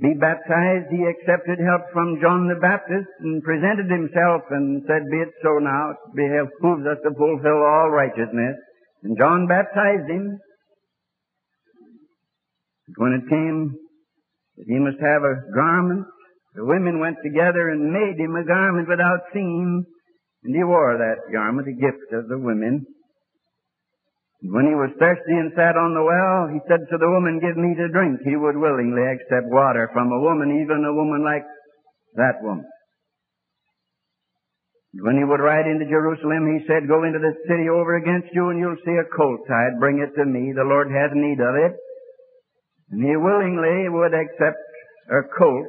be 0.00 0.14
baptized. 0.14 0.94
He 0.94 1.02
accepted 1.02 1.58
help 1.58 1.90
from 1.92 2.22
John 2.22 2.46
the 2.46 2.60
Baptist 2.62 3.10
and 3.18 3.42
presented 3.42 3.90
himself 3.90 4.46
and 4.50 4.82
said, 4.86 5.10
Be 5.10 5.18
it 5.18 5.34
so 5.42 5.58
now. 5.58 5.90
It 5.90 6.14
behooves 6.14 6.86
us 6.86 7.02
to 7.02 7.10
fulfill 7.18 7.60
all 7.66 7.90
righteousness. 7.90 8.54
And 9.02 9.18
John 9.18 9.46
baptized 9.46 10.06
him. 10.06 10.38
When 12.96 13.12
it 13.12 13.28
came 13.28 13.74
that 14.56 14.66
he 14.66 14.78
must 14.78 15.02
have 15.02 15.22
a 15.22 15.42
garment, 15.54 16.06
the 16.54 16.64
women 16.64 17.00
went 17.00 17.18
together 17.22 17.68
and 17.68 17.92
made 17.92 18.18
him 18.18 18.34
a 18.34 18.46
garment 18.46 18.88
without 18.88 19.30
seam, 19.32 19.84
and 20.44 20.54
he 20.54 20.64
wore 20.64 20.96
that 20.96 21.32
garment, 21.32 21.68
a 21.68 21.72
gift 21.72 22.10
of 22.12 22.28
the 22.28 22.38
women. 22.38 22.86
When 24.38 24.70
he 24.70 24.76
was 24.78 24.94
thirsty 25.02 25.34
and 25.34 25.50
sat 25.58 25.74
on 25.74 25.98
the 25.98 26.06
well, 26.06 26.46
he 26.46 26.62
said 26.70 26.86
to 26.86 26.98
the 26.98 27.10
woman, 27.10 27.42
Give 27.42 27.58
me 27.58 27.74
to 27.74 27.90
drink. 27.90 28.22
He 28.22 28.38
would 28.38 28.54
willingly 28.54 29.02
accept 29.02 29.50
water 29.50 29.90
from 29.90 30.14
a 30.14 30.22
woman, 30.22 30.62
even 30.62 30.86
a 30.86 30.94
woman 30.94 31.26
like 31.26 31.42
that 32.14 32.38
woman. 32.38 32.66
When 34.94 35.18
he 35.18 35.26
would 35.26 35.42
ride 35.42 35.66
into 35.66 35.90
Jerusalem, 35.90 36.54
he 36.54 36.62
said, 36.70 36.86
Go 36.86 37.02
into 37.02 37.18
the 37.18 37.34
city 37.50 37.66
over 37.66 37.98
against 37.98 38.30
you, 38.30 38.54
and 38.54 38.62
you'll 38.62 38.78
see 38.86 38.94
a 38.94 39.10
colt 39.10 39.42
tied. 39.50 39.82
Bring 39.82 39.98
it 39.98 40.14
to 40.14 40.24
me. 40.24 40.54
The 40.54 40.64
Lord 40.64 40.86
has 40.86 41.10
need 41.18 41.42
of 41.42 41.58
it. 41.58 41.74
And 42.94 43.02
he 43.02 43.18
willingly 43.18 43.90
would 43.90 44.14
accept 44.14 44.62
a 45.10 45.26
colt's 45.34 45.68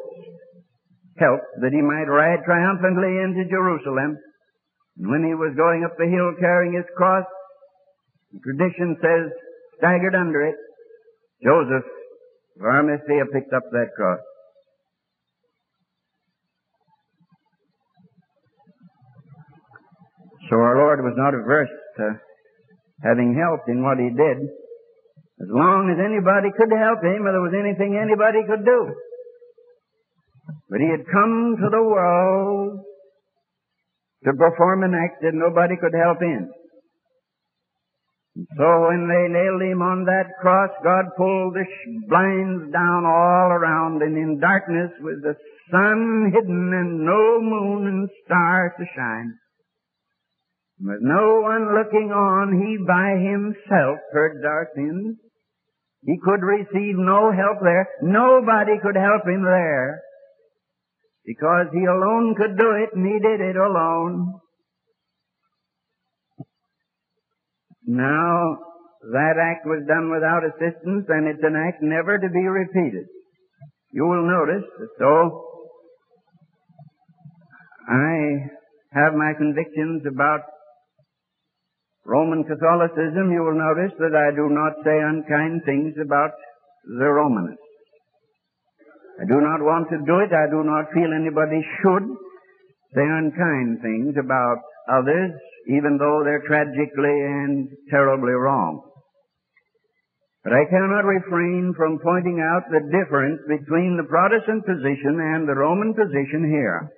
help 1.18 1.42
that 1.60 1.74
he 1.74 1.82
might 1.82 2.08
ride 2.08 2.46
triumphantly 2.46 3.18
into 3.18 3.50
Jerusalem. 3.50 4.16
And 4.98 5.10
when 5.10 5.26
he 5.26 5.34
was 5.34 5.58
going 5.58 5.84
up 5.84 5.98
the 5.98 6.08
hill 6.08 6.38
carrying 6.40 6.78
his 6.78 6.88
cross, 6.96 7.26
the 8.32 8.40
tradition 8.44 8.98
says, 9.02 9.32
staggered 9.78 10.16
under 10.16 10.46
it, 10.46 10.56
Joseph 11.44 11.88
of 12.60 12.66
Arimathea 12.66 13.26
picked 13.34 13.54
up 13.54 13.64
that 13.72 13.90
cross. 13.96 14.20
So 20.50 20.58
our 20.58 20.76
Lord 20.78 21.00
was 21.02 21.14
not 21.16 21.34
averse 21.34 21.70
to 21.98 22.20
having 23.04 23.38
help 23.38 23.62
in 23.70 23.84
what 23.84 23.98
he 23.98 24.10
did. 24.10 24.38
As 25.40 25.48
long 25.48 25.88
as 25.88 26.02
anybody 26.04 26.52
could 26.52 26.74
help 26.74 27.00
him 27.00 27.24
or 27.24 27.32
there 27.32 27.46
was 27.46 27.56
anything 27.56 27.96
anybody 27.96 28.44
could 28.44 28.66
do. 28.66 28.80
But 30.70 30.82
he 30.82 30.90
had 30.90 31.06
come 31.08 31.56
to 31.64 31.70
the 31.70 31.84
world 31.86 32.84
to 34.26 34.32
perform 34.34 34.84
an 34.84 34.94
act 34.94 35.22
that 35.22 35.34
nobody 35.34 35.78
could 35.80 35.96
help 35.96 36.20
in. 36.22 36.52
So 38.36 38.68
when 38.88 39.10
they 39.10 39.26
nailed 39.34 39.62
him 39.62 39.82
on 39.82 40.06
that 40.06 40.38
cross, 40.40 40.70
God 40.84 41.06
pulled 41.18 41.56
the 41.56 41.66
blinds 42.08 42.72
down 42.72 43.04
all 43.04 43.50
around 43.52 44.02
and 44.02 44.16
in 44.16 44.40
darkness 44.40 44.92
with 45.02 45.22
the 45.24 45.36
sun 45.72 46.32
hidden 46.34 46.72
and 46.74 47.06
no 47.06 47.42
moon 47.42 47.88
and 47.88 48.10
stars 48.26 48.72
to 48.78 48.86
shine. 48.96 49.34
With 50.80 51.02
no 51.02 51.42
one 51.42 51.76
looking 51.76 52.12
on, 52.14 52.56
he 52.56 52.78
by 52.88 53.20
himself 53.20 54.00
purged 54.14 54.46
our 54.46 54.70
sins. 54.76 55.18
He 56.06 56.16
could 56.24 56.40
receive 56.40 56.96
no 56.96 57.32
help 57.36 57.60
there. 57.62 57.90
Nobody 58.02 58.80
could 58.82 58.96
help 58.96 59.28
him 59.28 59.44
there. 59.44 60.02
Because 61.26 61.68
he 61.74 61.84
alone 61.84 62.36
could 62.38 62.58
do 62.58 62.72
it 62.72 62.96
and 62.96 63.06
he 63.06 63.20
did 63.20 63.42
it 63.42 63.58
alone. 63.58 64.40
Now, 67.90 68.60
that 69.02 69.42
act 69.42 69.66
was 69.66 69.82
done 69.90 70.14
without 70.14 70.46
assistance, 70.46 71.10
and 71.10 71.26
it's 71.26 71.42
an 71.42 71.58
act 71.58 71.82
never 71.82 72.20
to 72.20 72.30
be 72.30 72.46
repeated. 72.46 73.10
You 73.92 74.06
will 74.06 74.30
notice 74.30 74.70
that 74.78 74.94
though 75.00 75.26
I 77.90 78.46
have 78.94 79.18
my 79.18 79.34
convictions 79.34 80.04
about 80.06 80.42
Roman 82.06 82.44
Catholicism, 82.44 83.34
you 83.34 83.42
will 83.42 83.58
notice 83.58 83.98
that 83.98 84.14
I 84.14 84.36
do 84.38 84.54
not 84.54 84.78
say 84.86 84.94
unkind 84.94 85.62
things 85.66 85.96
about 85.98 86.30
the 86.86 87.10
Romanists. 87.10 87.58
I 89.20 89.26
do 89.26 89.42
not 89.42 89.66
want 89.66 89.90
to 89.90 89.98
do 90.06 90.22
it. 90.22 90.30
I 90.30 90.46
do 90.46 90.62
not 90.62 90.94
feel 90.94 91.10
anybody 91.10 91.66
should 91.82 92.06
say 92.94 93.02
unkind 93.02 93.82
things 93.82 94.14
about 94.18 94.62
others, 94.90 95.34
even 95.70 96.02
though 96.02 96.26
they're 96.26 96.48
tragically 96.50 97.14
and 97.14 97.70
terribly 97.90 98.34
wrong. 98.34 98.82
But 100.44 100.54
I 100.54 100.66
cannot 100.66 101.06
refrain 101.06 101.74
from 101.78 102.00
pointing 102.02 102.42
out 102.42 102.66
the 102.72 102.82
difference 102.90 103.42
between 103.46 103.98
the 103.98 104.08
Protestant 104.10 104.66
position 104.66 105.22
and 105.22 105.48
the 105.48 105.54
Roman 105.54 105.94
position 105.94 106.50
here. 106.50 106.90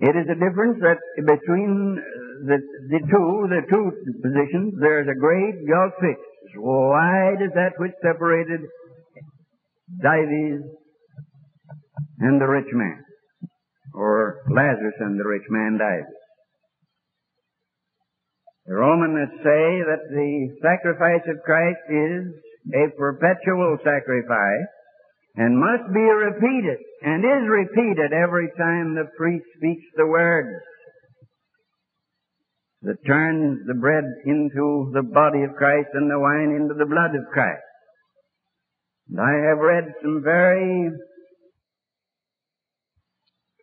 It 0.00 0.16
is 0.16 0.26
a 0.26 0.40
difference 0.40 0.80
that 0.80 0.98
between 1.22 2.00
the, 2.48 2.58
the 2.88 3.00
two, 3.04 3.28
the 3.52 3.62
two 3.68 3.92
positions, 4.24 4.74
there's 4.80 5.06
a 5.06 5.20
great 5.20 5.54
gulf 5.68 5.92
fixed. 6.00 6.56
Wide 6.56 7.42
as 7.44 7.52
that 7.54 7.78
which 7.78 7.92
separated 8.02 8.60
Dives 10.02 10.64
and 12.20 12.40
the 12.40 12.46
rich 12.46 12.72
man, 12.72 13.04
or 13.94 14.40
Lazarus 14.48 14.94
and 15.00 15.20
the 15.20 15.28
rich 15.28 15.44
man 15.50 15.78
Dives. 15.78 16.19
The 18.66 18.74
Romans 18.74 19.30
say 19.42 19.82
that 19.88 20.04
the 20.10 20.32
sacrifice 20.62 21.24
of 21.28 21.42
Christ 21.44 21.84
is 21.88 22.34
a 22.74 22.96
perpetual 22.96 23.78
sacrifice 23.82 24.70
and 25.36 25.58
must 25.58 25.92
be 25.92 26.00
repeated 26.00 26.78
and 27.02 27.24
is 27.24 27.48
repeated 27.48 28.12
every 28.12 28.48
time 28.58 28.94
the 28.94 29.08
priest 29.16 29.46
speaks 29.56 29.84
the 29.96 30.06
words 30.06 30.60
that 32.82 32.96
turns 33.06 33.60
the 33.66 33.74
bread 33.74 34.04
into 34.26 34.90
the 34.94 35.02
body 35.02 35.42
of 35.42 35.56
Christ 35.56 35.88
and 35.94 36.10
the 36.10 36.18
wine 36.18 36.56
into 36.56 36.74
the 36.74 36.88
blood 36.88 37.14
of 37.14 37.30
Christ. 37.32 37.62
And 39.10 39.20
I 39.20 39.48
have 39.48 39.58
read 39.58 39.84
some 40.02 40.22
very 40.22 40.90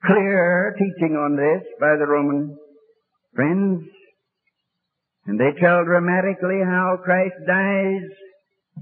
clear 0.05 0.75
teaching 0.77 1.15
on 1.15 1.35
this 1.35 1.67
by 1.79 1.95
the 1.97 2.05
Roman 2.05 2.57
friends, 3.33 3.83
and 5.27 5.39
they 5.39 5.51
tell 5.59 5.83
dramatically 5.83 6.63
how 6.63 6.97
Christ 7.03 7.35
dies 7.45 8.07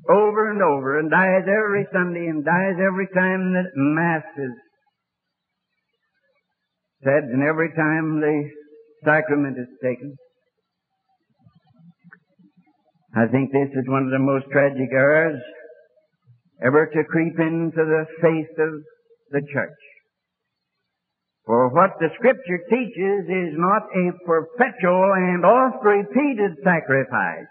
over 0.10 0.52
and 0.52 0.62
over 0.62 1.00
and 1.00 1.10
dies 1.10 1.44
every 1.50 1.88
Sunday 1.92 2.28
and 2.28 2.46
dies 2.46 2.78
every 2.78 3.08
time 3.08 3.54
that 3.54 3.74
Mass 3.76 4.24
is 4.38 4.54
said 7.04 7.24
and 7.34 7.42
every 7.42 7.70
time 7.76 8.22
the 8.22 8.50
sacrament 9.04 9.58
is 9.58 9.68
taken. 9.82 10.16
I 13.16 13.26
think 13.32 13.52
this 13.52 13.72
is 13.72 13.88
one 13.88 14.04
of 14.04 14.12
the 14.12 14.20
most 14.20 14.46
tragic 14.52 14.90
errors 14.92 15.42
ever 16.62 16.86
to 16.86 17.04
creep 17.06 17.40
into 17.40 17.82
the 17.82 18.06
faith 18.22 18.54
of 18.60 18.74
the 19.32 19.42
church. 19.54 19.85
For 21.46 21.70
what 21.70 21.92
the 22.00 22.10
scripture 22.18 22.62
teaches 22.70 23.30
is 23.30 23.54
not 23.54 23.86
a 23.94 24.18
perpetual 24.26 25.14
and 25.14 25.46
oft 25.46 25.86
repeated 25.86 26.58
sacrifice. 26.64 27.50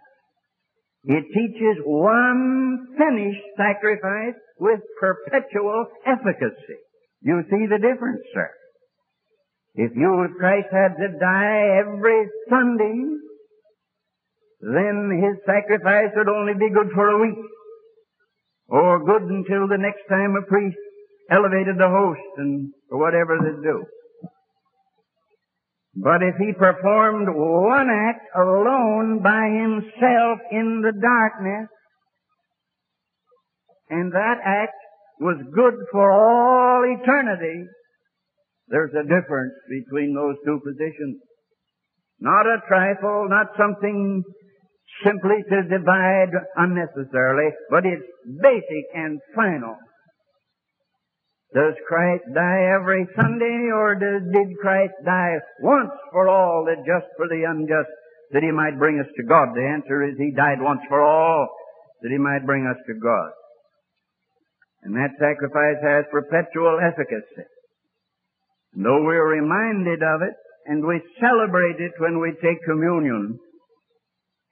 It 1.05 1.25
teaches 1.31 1.79
one 1.85 2.89
finished 2.99 3.47
sacrifice 3.57 4.35
with 4.59 4.81
perpetual 4.99 5.87
efficacy. 6.07 6.81
You 7.23 7.43
see 7.51 7.67
the 7.71 7.79
difference, 7.79 8.23
sir. 8.35 8.51
If 9.77 9.93
you, 9.95 10.29
Christ 10.39 10.69
had 10.73 10.97
to 10.99 11.19
die 11.19 11.79
every 11.79 12.29
Sunday, 12.49 12.99
then 14.61 15.23
his 15.23 15.45
sacrifice 15.47 16.11
would 16.17 16.29
only 16.29 16.55
be 16.55 16.71
good 16.71 16.91
for 16.95 17.09
a 17.09 17.21
week. 17.21 17.45
Or 18.69 19.05
good 19.05 19.23
until 19.23 19.69
the 19.69 19.79
next 19.79 20.03
time 20.09 20.35
a 20.37 20.43
priest 20.47 20.79
elevated 21.31 21.77
the 21.79 21.89
host 21.89 22.21
and 22.39 22.73
whatever 22.91 23.39
they 23.41 23.57
do. 23.63 23.85
But 25.97 26.23
if 26.23 26.35
he 26.37 26.53
performed 26.53 27.29
one 27.31 27.89
act 27.89 28.27
alone 28.35 29.23
by 29.23 29.47
himself 29.47 30.39
in 30.51 30.83
the 30.83 30.93
darkness, 30.93 31.69
and 33.91 34.13
that 34.13 34.39
act 34.45 34.75
was 35.21 35.39
good 35.55 35.75
for 35.93 36.11
all 36.11 36.83
eternity, 36.83 37.65
there's 38.69 38.91
a 38.93 39.05
difference 39.05 39.55
between 39.69 40.15
those 40.15 40.35
two 40.45 40.59
positions. 40.65 41.21
Not 42.19 42.47
a 42.47 42.59
trifle, 42.67 43.29
not 43.29 43.55
something 43.57 44.25
simply 45.05 45.45
to 45.49 45.63
divide 45.69 46.33
unnecessarily, 46.57 47.51
but 47.71 47.85
it's 47.87 48.03
basic 48.43 48.85
and 48.95 49.21
final. 49.37 49.77
Does 51.55 51.79
Christ 51.87 52.27
die 52.35 52.67
every 52.75 53.07
Sunday 53.15 53.71
or 53.71 53.95
does, 53.95 54.27
did 54.35 54.59
Christ 54.59 54.99
die 55.07 55.39
once 55.63 55.95
for 56.11 56.29
all, 56.29 56.67
that 56.67 56.83
just 56.83 57.07
for 57.17 57.31
the 57.31 57.47
unjust, 57.47 57.95
that 58.33 58.43
he 58.43 58.51
might 58.51 58.77
bring 58.77 58.99
us 58.99 59.07
to 59.15 59.23
God? 59.23 59.55
The 59.55 59.63
answer 59.63 60.03
is 60.03 60.19
he 60.19 60.35
died 60.35 60.59
once 60.59 60.83
for 60.89 61.01
all, 61.01 61.47
that 62.03 62.11
he 62.11 62.19
might 62.19 62.45
bring 62.45 62.67
us 62.67 62.77
to 62.89 62.95
God. 62.99 63.31
And 64.83 64.97
that 64.97 65.15
sacrifice 65.15 65.79
has 65.79 66.11
perpetual 66.11 66.83
efficacy. 66.83 67.47
And 68.75 68.85
though 68.85 69.07
we're 69.07 69.39
reminded 69.39 70.03
of 70.03 70.23
it, 70.27 70.35
and 70.67 70.85
we 70.85 71.01
celebrate 71.23 71.79
it 71.79 71.93
when 71.99 72.19
we 72.19 72.35
take 72.43 72.67
communion, 72.67 73.39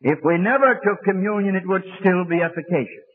if 0.03 0.21
we 0.25 0.38
never 0.38 0.79
took 0.79 1.03
communion, 1.03 1.57
it 1.57 1.67
would 1.67 1.83
still 1.99 2.25
be 2.31 2.38
efficacious 2.38 3.12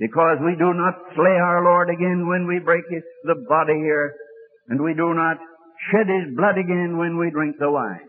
because 0.00 0.38
we 0.40 0.56
do 0.56 0.72
not 0.72 0.96
slay 1.14 1.36
our 1.36 1.62
Lord 1.62 1.90
again 1.92 2.24
when 2.26 2.48
we 2.48 2.58
break 2.64 2.84
his, 2.88 3.04
the 3.24 3.36
body 3.46 3.76
here, 3.76 4.16
and 4.68 4.82
we 4.82 4.94
do 4.94 5.12
not 5.12 5.36
shed 5.92 6.08
his 6.08 6.34
blood 6.34 6.56
again 6.56 6.96
when 6.96 7.18
we 7.18 7.30
drink 7.30 7.56
the 7.60 7.70
wine. 7.70 8.08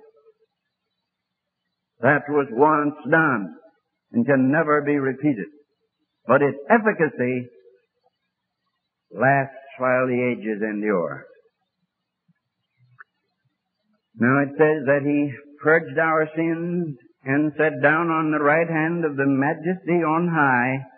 That 2.00 2.24
was 2.30 2.48
once 2.50 2.96
done 3.12 3.54
and 4.14 4.26
can 4.26 4.50
never 4.50 4.82
be 4.82 4.96
repeated. 4.96 5.52
But 6.26 6.42
its 6.42 6.58
efficacy 6.70 7.50
lasts 9.12 9.76
while 9.78 10.08
the 10.08 10.32
ages 10.32 10.64
endure. 10.64 11.26
Now 14.16 14.44
it 14.44 14.56
says 14.58 14.86
that 14.88 15.04
he 15.04 15.32
purged 15.62 16.00
our 16.00 16.30
sins 16.36 16.96
and 17.26 17.52
sat 17.58 17.84
down 17.84 18.08
on 18.08 18.32
the 18.32 18.44
right 18.44 18.68
hand 18.68 19.04
of 19.04 19.18
the 19.18 19.28
majesty 19.28 20.00
on 20.08 20.32
high 20.32 20.91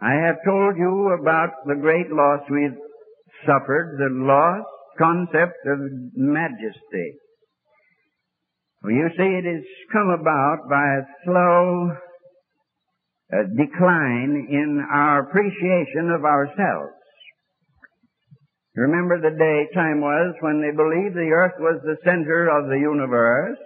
I 0.00 0.14
have 0.26 0.36
told 0.46 0.76
you 0.76 1.16
about 1.20 1.50
the 1.66 1.74
great 1.74 2.10
loss 2.10 2.40
we've 2.50 2.78
suffered, 3.44 3.98
the 3.98 4.14
lost 4.24 4.66
concept 4.98 5.58
of 5.66 5.78
majesty. 6.14 7.18
Well, 8.82 8.92
you 8.92 9.08
see, 9.16 9.26
it 9.26 9.44
has 9.44 9.64
come 9.92 10.10
about 10.10 10.68
by 10.70 10.86
a 10.86 11.06
slow 11.24 11.90
uh, 13.32 13.36
decline 13.56 14.46
in 14.50 14.84
our 14.92 15.28
appreciation 15.28 16.14
of 16.14 16.24
ourselves. 16.24 16.94
Remember 18.76 19.18
the 19.18 19.34
day 19.36 19.66
time 19.74 20.00
was 20.00 20.36
when 20.40 20.62
they 20.62 20.70
believed 20.70 21.16
the 21.16 21.34
earth 21.34 21.58
was 21.58 21.82
the 21.82 21.98
center 22.04 22.46
of 22.46 22.70
the 22.70 22.78
universe 22.78 23.58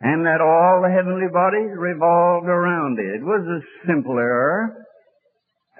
and 0.00 0.24
that 0.24 0.40
all 0.40 0.80
the 0.80 0.94
heavenly 0.94 1.26
bodies 1.32 1.74
revolved 1.74 2.46
around 2.46 3.00
it. 3.00 3.18
It 3.18 3.24
was 3.24 3.42
a 3.42 3.88
simple 3.90 4.16
error. 4.16 4.86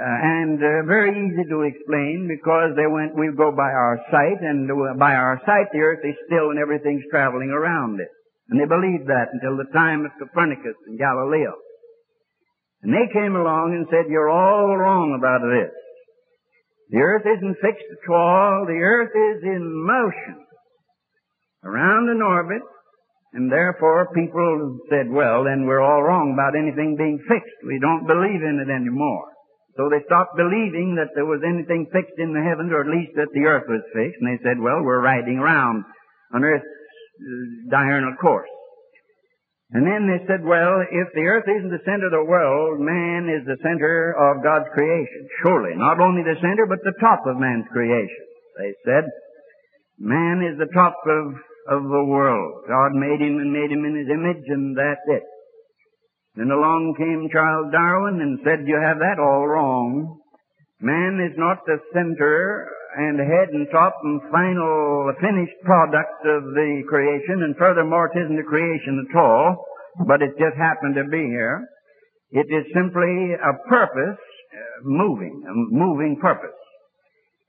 Uh, 0.00 0.40
and 0.40 0.56
uh, 0.56 0.88
very 0.88 1.12
easy 1.12 1.44
to 1.44 1.60
explain 1.68 2.24
because 2.24 2.72
they 2.72 2.88
went, 2.88 3.12
we 3.12 3.28
go 3.36 3.52
by 3.52 3.68
our 3.68 4.00
sight, 4.08 4.40
and 4.40 4.64
uh, 4.64 4.96
by 4.96 5.12
our 5.12 5.36
sight 5.44 5.68
the 5.76 5.84
earth 5.84 6.00
is 6.00 6.16
still 6.24 6.48
and 6.48 6.56
everything's 6.56 7.04
traveling 7.12 7.52
around 7.52 8.00
it. 8.00 8.08
And 8.48 8.56
they 8.56 8.64
believed 8.64 9.12
that 9.12 9.28
until 9.36 9.60
the 9.60 9.68
time 9.76 10.08
of 10.08 10.16
Copernicus 10.16 10.80
and 10.88 10.96
Galileo. 10.96 11.52
And 12.80 12.96
they 12.96 13.12
came 13.12 13.36
along 13.36 13.76
and 13.76 13.84
said, 13.92 14.08
you're 14.08 14.32
all 14.32 14.72
wrong 14.72 15.12
about 15.12 15.44
this. 15.44 15.68
The 16.96 17.04
earth 17.04 17.28
isn't 17.28 17.60
fixed 17.60 17.84
at 17.92 18.08
all. 18.08 18.64
The 18.64 18.80
earth 18.80 19.12
is 19.12 19.44
in 19.44 19.60
motion 19.84 20.40
around 21.62 22.08
an 22.08 22.22
orbit. 22.22 22.62
And 23.34 23.52
therefore 23.52 24.08
people 24.16 24.80
said, 24.88 25.12
well, 25.12 25.44
then 25.44 25.66
we're 25.66 25.84
all 25.84 26.02
wrong 26.02 26.32
about 26.32 26.56
anything 26.56 26.96
being 26.96 27.20
fixed. 27.28 27.60
We 27.68 27.78
don't 27.78 28.08
believe 28.08 28.40
in 28.40 28.64
it 28.64 28.72
anymore. 28.72 29.28
So 29.80 29.88
they 29.88 30.04
stopped 30.04 30.36
believing 30.36 31.00
that 31.00 31.16
there 31.16 31.24
was 31.24 31.40
anything 31.40 31.88
fixed 31.88 32.20
in 32.20 32.36
the 32.36 32.44
heavens, 32.44 32.68
or 32.68 32.84
at 32.84 32.92
least 32.92 33.16
that 33.16 33.32
the 33.32 33.48
earth 33.48 33.64
was 33.64 33.80
fixed, 33.96 34.20
and 34.20 34.28
they 34.28 34.36
said, 34.44 34.60
well, 34.60 34.84
we're 34.84 35.00
riding 35.00 35.40
around 35.40 35.88
on 36.36 36.44
Earth's 36.44 36.68
uh, 36.68 37.72
diurnal 37.72 38.12
course. 38.20 38.52
And 39.72 39.88
then 39.88 40.04
they 40.04 40.20
said, 40.28 40.44
well, 40.44 40.84
if 40.84 41.08
the 41.16 41.24
earth 41.24 41.48
isn't 41.48 41.72
the 41.72 41.80
center 41.88 42.12
of 42.12 42.18
the 42.18 42.28
world, 42.28 42.76
man 42.76 43.32
is 43.32 43.48
the 43.48 43.56
center 43.64 44.12
of 44.20 44.44
God's 44.44 44.68
creation. 44.76 45.24
Surely, 45.40 45.72
not 45.80 45.96
only 45.96 46.28
the 46.28 46.36
center, 46.44 46.68
but 46.68 46.84
the 46.84 47.00
top 47.00 47.24
of 47.24 47.40
man's 47.40 47.64
creation. 47.72 48.26
They 48.60 48.76
said, 48.84 49.08
man 49.96 50.44
is 50.44 50.60
the 50.60 50.68
top 50.76 51.00
of, 51.08 51.24
of 51.72 51.88
the 51.88 52.04
world. 52.04 52.68
God 52.68 52.92
made 52.92 53.24
him 53.24 53.40
and 53.40 53.48
made 53.48 53.72
him 53.72 53.88
in 53.88 53.96
his 53.96 54.12
image, 54.12 54.44
and 54.44 54.76
that's 54.76 55.08
it. 55.08 55.24
Then 56.36 56.50
along 56.50 56.94
came 56.96 57.28
Charles 57.32 57.72
Darwin 57.72 58.20
and 58.22 58.38
said, 58.44 58.66
you 58.66 58.78
have 58.78 58.98
that 58.98 59.18
all 59.18 59.46
wrong. 59.46 60.18
Man 60.80 61.20
is 61.20 61.36
not 61.36 61.66
the 61.66 61.78
center 61.92 62.68
and 62.96 63.18
head 63.18 63.50
and 63.52 63.66
top 63.70 63.94
and 64.02 64.20
final 64.30 65.12
finished 65.20 65.58
product 65.64 66.26
of 66.26 66.42
the 66.54 66.82
creation, 66.88 67.42
and 67.44 67.54
furthermore, 67.56 68.10
it 68.10 68.18
isn't 68.18 68.38
a 68.38 68.48
creation 68.48 69.06
at 69.06 69.16
all, 69.16 69.64
but 70.06 70.22
it 70.22 70.34
just 70.38 70.56
happened 70.56 70.96
to 70.96 71.04
be 71.04 71.22
here. 71.30 71.68
It 72.32 72.46
is 72.46 72.66
simply 72.74 73.34
a 73.34 73.68
purpose 73.68 74.18
uh, 74.18 74.82
moving, 74.82 75.42
a 75.46 75.54
moving 75.54 76.18
purpose. 76.20 76.56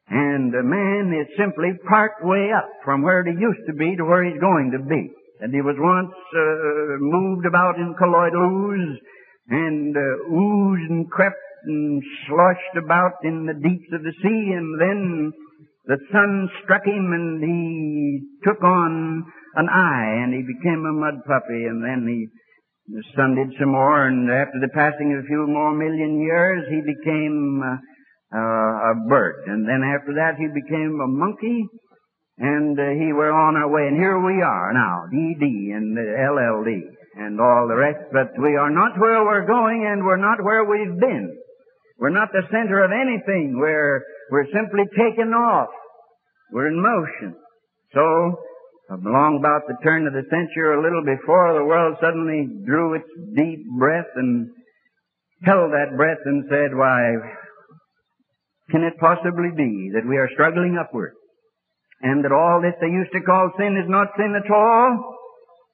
And 0.10 0.52
man 0.52 1.14
is 1.16 1.32
simply 1.38 1.72
part 1.88 2.14
way 2.22 2.52
up 2.52 2.70
from 2.84 3.02
where 3.02 3.24
he 3.24 3.32
used 3.32 3.66
to 3.68 3.74
be 3.74 3.96
to 3.96 4.04
where 4.04 4.26
he's 4.26 4.42
going 4.42 4.72
to 4.72 4.84
be. 4.84 5.10
And 5.42 5.54
he 5.54 5.62
was 5.62 5.76
once 5.78 6.14
uh, 6.14 7.02
moved 7.02 7.46
about 7.46 7.76
in 7.78 7.96
colloidal 7.98 8.46
ooze 8.46 8.98
and 9.50 9.98
uh, 9.98 10.30
oozed 10.30 10.90
and 10.90 11.10
crept 11.10 11.42
and 11.66 12.02
sloshed 12.28 12.76
about 12.78 13.18
in 13.24 13.46
the 13.46 13.58
deeps 13.58 13.90
of 13.94 14.02
the 14.02 14.14
sea, 14.22 14.42
and 14.54 14.82
then 14.82 15.32
the 15.86 15.98
sun 16.12 16.50
struck 16.64 16.86
him 16.86 17.10
and 17.14 17.42
he 17.42 18.22
took 18.46 18.62
on 18.64 19.26
an 19.56 19.68
eye 19.68 20.22
and 20.24 20.34
he 20.34 20.46
became 20.46 20.86
a 20.86 20.94
mud 20.94 21.26
puppy 21.26 21.66
and 21.66 21.84
then 21.84 22.06
he 22.08 22.30
the 22.88 23.04
sun 23.16 23.36
did 23.36 23.50
some 23.60 23.72
more 23.72 24.08
and 24.08 24.30
after 24.30 24.60
the 24.60 24.74
passing 24.74 25.14
of 25.14 25.24
a 25.24 25.28
few 25.28 25.48
more 25.48 25.74
million 25.74 26.20
years 26.20 26.66
he 26.70 26.82
became 26.82 27.62
uh, 27.64 27.78
uh, 28.36 28.92
a 28.92 28.94
bird. 29.08 29.44
And 29.48 29.68
then 29.68 29.84
after 29.84 30.14
that 30.16 30.36
he 30.38 30.48
became 30.48 31.00
a 31.00 31.08
monkey 31.08 31.68
and 32.42 32.74
uh, 32.74 32.98
he 32.98 33.14
were 33.14 33.32
on 33.32 33.56
our 33.56 33.70
way 33.70 33.88
and 33.88 33.96
here 33.98 34.18
we 34.18 34.42
are 34.42 34.74
now 34.74 35.06
DD 35.14 35.78
and 35.78 35.96
the 35.96 36.08
LLD 36.26 36.70
and 37.22 37.40
all 37.40 37.70
the 37.70 37.78
rest 37.78 38.10
but 38.12 38.34
we 38.42 38.58
are 38.58 38.72
not 38.72 38.98
where 38.98 39.24
we're 39.24 39.46
going 39.46 39.86
and 39.86 40.04
we're 40.04 40.18
not 40.18 40.42
where 40.44 40.66
we've 40.66 41.00
been 41.00 41.38
we're 42.02 42.10
not 42.10 42.34
the 42.34 42.42
center 42.50 42.82
of 42.84 42.90
anything. 42.90 43.62
We're, 43.62 44.02
we're 44.32 44.50
simply 44.50 44.90
taken 44.98 45.38
off. 45.38 45.70
We're 46.52 46.74
in 46.74 46.82
motion. 46.82 47.38
So, 47.94 48.42
along 48.90 49.38
about 49.38 49.70
the 49.70 49.78
turn 49.86 50.08
of 50.08 50.14
the 50.14 50.26
century, 50.26 50.74
a 50.74 50.82
little 50.82 51.06
before, 51.06 51.54
the 51.54 51.64
world 51.64 52.02
suddenly 52.02 52.50
drew 52.66 52.96
its 52.96 53.06
deep 53.38 53.70
breath 53.78 54.10
and 54.16 54.50
held 55.46 55.78
that 55.78 55.94
breath 55.96 56.18
and 56.26 56.50
said, 56.50 56.74
why, 56.74 57.22
can 58.72 58.82
it 58.82 58.98
possibly 58.98 59.54
be 59.56 59.94
that 59.94 60.10
we 60.10 60.18
are 60.18 60.30
struggling 60.34 60.82
upward? 60.82 61.14
And 62.02 62.26
that 62.26 62.34
all 62.34 62.62
this 62.62 62.74
they 62.82 62.90
used 62.90 63.14
to 63.14 63.22
call 63.22 63.52
sin 63.58 63.78
is 63.78 63.90
not 63.90 64.14
sin 64.18 64.34
at 64.34 64.50
all? 64.50 65.18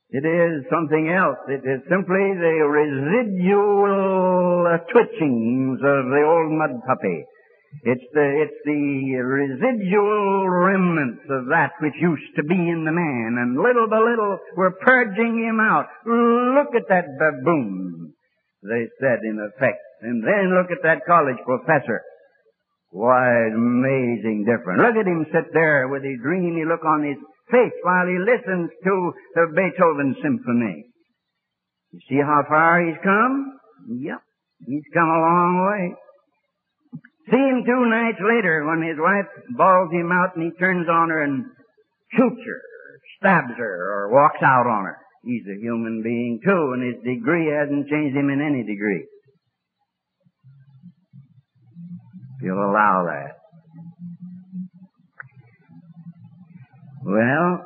It 0.10 0.24
is 0.24 0.63
something 0.72 1.12
else. 1.12 1.40
It 1.52 1.68
is 1.68 1.84
simply 1.92 2.32
the 2.40 2.63
residual 2.63 3.92
twitchings 4.92 5.80
of 5.84 6.02
the 6.08 6.24
old 6.24 6.52
mud 6.56 6.80
puppy. 6.88 7.28
It's 7.84 8.08
the, 8.13 8.28
it's 8.48 8.60
the 8.63 9.20
residual 9.20 10.48
remnants 10.50 11.28
of 11.30 11.52
that 11.52 11.76
which 11.82 11.94
used 12.00 12.36
to 12.38 12.44
be 12.44 12.56
in 12.56 12.86
the 12.88 12.96
man, 12.96 13.36
and 13.38 13.60
little 13.60 13.88
by 13.92 14.00
little 14.00 14.40
we're 14.56 14.80
purging 14.80 15.44
him 15.44 15.60
out. 15.60 15.88
Look 16.08 16.74
at 16.74 16.88
that 16.88 17.06
baboon, 17.20 18.13
they 18.63 18.88
said 19.00 19.20
in 19.24 19.40
effect. 19.44 19.84
And 20.02 20.24
then 20.24 20.56
look 20.56 20.72
at 20.72 20.84
that 20.84 21.06
college 21.06 21.38
professor. 21.44 22.02
Why, 22.89 23.52
amazing 23.54 24.45
difference. 24.47 24.80
Look 24.80 24.95
at 24.95 25.08
him 25.08 25.26
sit 25.32 25.54
there 25.54 25.88
with 25.88 26.04
his 26.04 26.19
dreamy 26.23 26.63
look 26.63 26.86
on 26.86 27.04
his 27.04 27.17
face 27.52 27.76
while 27.84 28.08
he 28.08 28.17
listens 28.19 28.69
to 28.84 29.13
the 29.36 29.45
Beethoven 29.56 30.15
symphony. 30.21 30.86
You 31.91 32.00
see 32.10 32.21
how 32.23 32.43
far 32.47 32.86
he's 32.86 33.00
come? 33.04 33.60
Yep. 33.89 34.21
He's 34.65 34.88
come 34.93 35.10
a 35.10 35.21
long 35.21 35.67
way. 35.67 35.95
See 37.30 37.43
him 37.43 37.63
two 37.65 37.86
nights 37.91 38.19
later 38.23 38.63
when 38.65 38.82
his 38.88 38.97
wife 38.97 39.28
bawls 39.56 39.91
him 39.91 40.12
out 40.12 40.36
and 40.36 40.45
he 40.45 40.58
turns 40.58 40.88
on 40.88 41.10
her 41.10 41.23
and 41.23 41.45
shoots 42.15 42.41
her, 42.45 42.62
stabs 43.19 43.54
her, 43.58 43.76
or 43.91 44.13
walks 44.13 44.41
out 44.41 44.65
on 44.65 44.86
her. 44.86 44.97
He's 45.23 45.43
a 45.43 45.60
human 45.60 46.02
being 46.04 46.39
too, 46.43 46.71
and 46.73 46.82
his 46.84 47.04
degree 47.04 47.52
hasn't 47.52 47.89
changed 47.89 48.15
him 48.15 48.30
in 48.30 48.39
any 48.39 48.63
degree. 48.63 49.06
You'll 52.41 52.69
allow 52.69 53.06
that. 53.08 53.38
Well, 57.04 57.63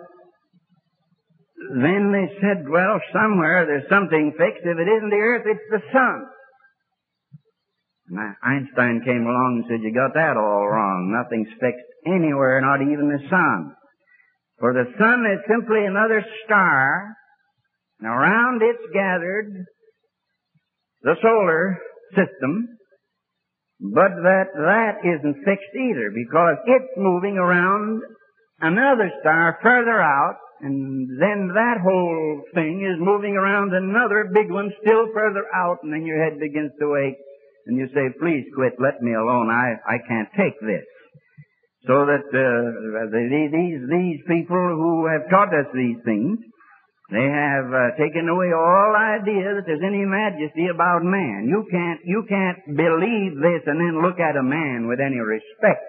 then 1.73 2.11
they 2.11 2.27
said, 2.41 2.69
well, 2.69 2.99
somewhere 3.13 3.65
there's 3.65 3.89
something 3.89 4.33
fixed. 4.37 4.65
If 4.65 4.77
it 4.77 4.89
isn't 4.89 5.09
the 5.09 5.15
earth, 5.15 5.45
it's 5.45 5.69
the 5.71 5.81
sun. 5.91 6.25
And 8.09 8.35
Einstein 8.43 9.01
came 9.05 9.25
along 9.25 9.63
and 9.63 9.65
said, 9.69 9.83
you 9.83 9.93
got 9.93 10.13
that 10.15 10.37
all 10.37 10.67
wrong. 10.67 11.15
Nothing's 11.15 11.47
fixed 11.59 11.87
anywhere, 12.05 12.59
not 12.61 12.81
even 12.81 13.07
the 13.07 13.23
sun. 13.29 13.73
For 14.59 14.73
the 14.73 14.91
sun 14.99 15.25
is 15.25 15.39
simply 15.47 15.85
another 15.85 16.23
star, 16.45 17.15
and 17.99 18.07
around 18.07 18.61
it's 18.61 18.93
gathered 18.93 19.65
the 21.01 21.15
solar 21.21 21.79
system, 22.13 22.77
but 23.81 24.13
that 24.21 24.53
that 24.53 25.01
isn't 25.01 25.41
fixed 25.41 25.73
either 25.73 26.13
because 26.13 26.57
it's 26.69 26.93
moving 26.97 27.37
around 27.41 28.01
another 28.61 29.09
star 29.21 29.57
further 29.63 29.97
out, 29.97 30.37
and 30.61 31.09
then 31.17 31.49
that 31.49 31.81
whole 31.81 32.43
thing 32.53 32.85
is 32.85 33.01
moving 33.01 33.33
around 33.33 33.73
another 33.73 34.29
big 34.31 34.51
one 34.51 34.69
still 34.85 35.09
further 35.13 35.49
out, 35.55 35.81
and 35.81 35.91
then 35.91 36.05
your 36.05 36.21
head 36.23 36.37
begins 36.39 36.71
to 36.79 36.95
ache, 36.95 37.17
and 37.65 37.77
you 37.77 37.89
say, 37.89 38.13
please 38.21 38.45
quit, 38.53 38.77
let 38.77 39.01
me 39.01 39.13
alone, 39.13 39.49
I, 39.49 39.73
I 39.81 39.97
can't 40.07 40.29
take 40.37 40.61
this. 40.61 40.85
So 41.89 42.05
that 42.05 42.29
uh, 42.29 43.09
these, 43.09 43.81
these 43.89 44.21
people 44.29 44.61
who 44.77 45.09
have 45.09 45.25
taught 45.33 45.49
us 45.49 45.65
these 45.73 45.97
things, 46.05 46.37
they 47.11 47.27
have 47.27 47.67
uh, 47.67 47.91
taken 47.99 48.31
away 48.31 48.55
all 48.55 48.95
idea 48.95 49.59
that 49.59 49.67
there's 49.67 49.83
any 49.83 50.07
majesty 50.07 50.71
about 50.71 51.03
man. 51.03 51.43
You 51.43 51.67
can't, 51.67 51.99
you 52.07 52.23
can't 52.23 52.63
believe 52.71 53.35
this 53.35 53.67
and 53.67 53.75
then 53.83 53.99
look 53.99 54.15
at 54.23 54.39
a 54.39 54.47
man 54.47 54.87
with 54.87 55.03
any 55.03 55.19
respect. 55.19 55.83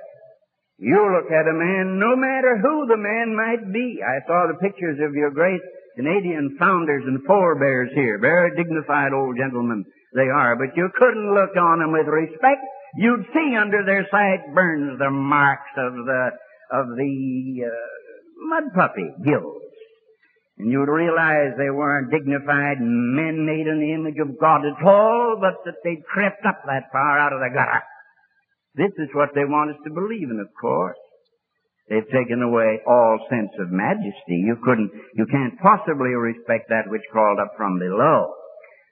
You 0.83 0.99
look 0.99 1.31
at 1.31 1.47
a 1.47 1.55
man, 1.55 2.03
no 2.03 2.19
matter 2.19 2.59
who 2.59 2.91
the 2.91 2.99
man 2.99 3.39
might 3.39 3.63
be. 3.71 4.03
I 4.03 4.19
saw 4.27 4.51
the 4.51 4.59
pictures 4.59 4.99
of 4.99 5.15
your 5.15 5.31
great 5.31 5.63
Canadian 5.95 6.59
founders 6.59 7.07
and 7.07 7.23
forebears 7.23 7.95
here. 7.95 8.19
Very 8.19 8.51
dignified 8.59 9.15
old 9.15 9.39
gentlemen 9.39 9.87
they 10.19 10.27
are, 10.27 10.59
but 10.59 10.75
you 10.77 10.91
couldn't 10.99 11.35
look 11.39 11.55
on 11.55 11.79
them 11.79 11.93
with 11.95 12.11
respect. 12.11 12.67
You'd 12.99 13.31
see 13.33 13.55
under 13.55 13.87
their 13.87 14.11
sight 14.11 14.43
burns 14.53 14.99
the 14.99 15.09
marks 15.09 15.71
of 15.79 15.95
the, 15.95 16.23
of 16.75 16.87
the, 16.99 17.63
uh, 17.63 18.03
mud 18.43 18.75
puppy 18.75 19.09
gills. 19.25 19.62
And 20.59 20.71
you'd 20.71 20.93
realize 20.93 21.57
they 21.57 21.73
weren't 21.73 22.13
dignified 22.13 22.77
men 22.81 23.47
made 23.47 23.67
in 23.67 23.81
the 23.81 23.95
image 23.97 24.21
of 24.21 24.39
God 24.39 24.63
at 24.67 24.85
all, 24.85 25.39
but 25.41 25.65
that 25.65 25.81
they'd 25.83 26.05
crept 26.05 26.45
up 26.45 26.63
that 26.67 26.93
far 26.93 27.19
out 27.19 27.33
of 27.33 27.41
the 27.41 27.49
gutter. 27.49 27.83
This 28.75 28.93
is 28.99 29.15
what 29.15 29.31
they 29.35 29.45
want 29.45 29.71
us 29.71 29.81
to 29.85 29.93
believe 29.93 30.29
in, 30.29 30.41
of 30.41 30.49
course. 30.61 30.97
They've 31.89 32.09
taken 32.09 32.41
away 32.41 32.81
all 32.87 33.27
sense 33.29 33.53
of 33.59 33.73
majesty. 33.73 34.41
You 34.45 34.57
couldn't, 34.65 34.93
you 35.17 35.27
can't 35.27 35.59
possibly 35.61 36.15
respect 36.15 36.69
that 36.69 36.89
which 36.89 37.03
crawled 37.11 37.41
up 37.41 37.53
from 37.57 37.79
below. 37.79 38.33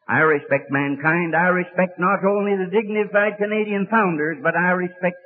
I 0.08 0.26
respect 0.26 0.72
mankind. 0.74 1.36
I 1.36 1.54
respect 1.54 2.00
not 2.00 2.24
only 2.26 2.56
the 2.58 2.72
dignified 2.72 3.38
Canadian 3.38 3.86
founders, 3.90 4.38
but 4.42 4.56
I 4.56 4.74
respect 4.74 5.16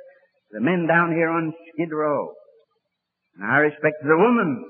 the 0.51 0.61
men 0.61 0.85
down 0.85 1.11
here 1.11 1.29
on 1.29 1.53
Skid 1.73 1.91
Row. 1.91 2.31
And 3.35 3.49
I 3.49 3.57
respect 3.65 3.97
the 4.03 4.15
woman 4.15 4.63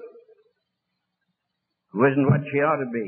who 1.96 2.04
isn't 2.04 2.28
what 2.28 2.44
she 2.52 2.60
ought 2.60 2.84
to 2.84 2.92
be. 2.92 3.08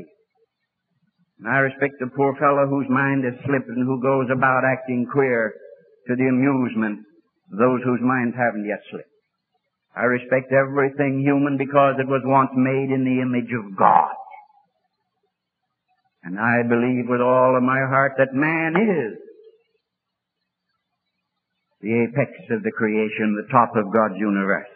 And 1.38 1.46
I 1.46 1.60
respect 1.60 2.00
the 2.00 2.08
poor 2.16 2.32
fellow 2.40 2.64
whose 2.64 2.88
mind 2.88 3.22
is 3.28 3.36
slipped 3.44 3.68
and 3.68 3.84
who 3.84 4.00
goes 4.00 4.32
about 4.32 4.64
acting 4.64 5.04
queer 5.12 5.52
to 6.08 6.16
the 6.16 6.24
amusement 6.24 7.04
of 7.52 7.58
those 7.60 7.84
whose 7.84 8.00
minds 8.00 8.32
haven't 8.32 8.64
yet 8.64 8.80
slipped. 8.88 9.12
I 9.92 10.08
respect 10.08 10.56
everything 10.56 11.20
human 11.20 11.60
because 11.60 12.00
it 12.00 12.08
was 12.08 12.24
once 12.24 12.50
made 12.56 12.88
in 12.88 13.04
the 13.04 13.20
image 13.20 13.52
of 13.52 13.76
God. 13.76 14.16
And 16.24 16.40
I 16.40 16.64
believe 16.64 17.12
with 17.12 17.20
all 17.20 17.56
of 17.56 17.62
my 17.62 17.84
heart 17.92 18.16
that 18.16 18.32
man 18.32 18.72
is 18.72 19.20
the 21.80 21.92
apex 21.92 22.32
of 22.50 22.62
the 22.64 22.72
creation, 22.72 23.36
the 23.36 23.52
top 23.52 23.76
of 23.76 23.92
God's 23.92 24.16
universe. 24.16 24.66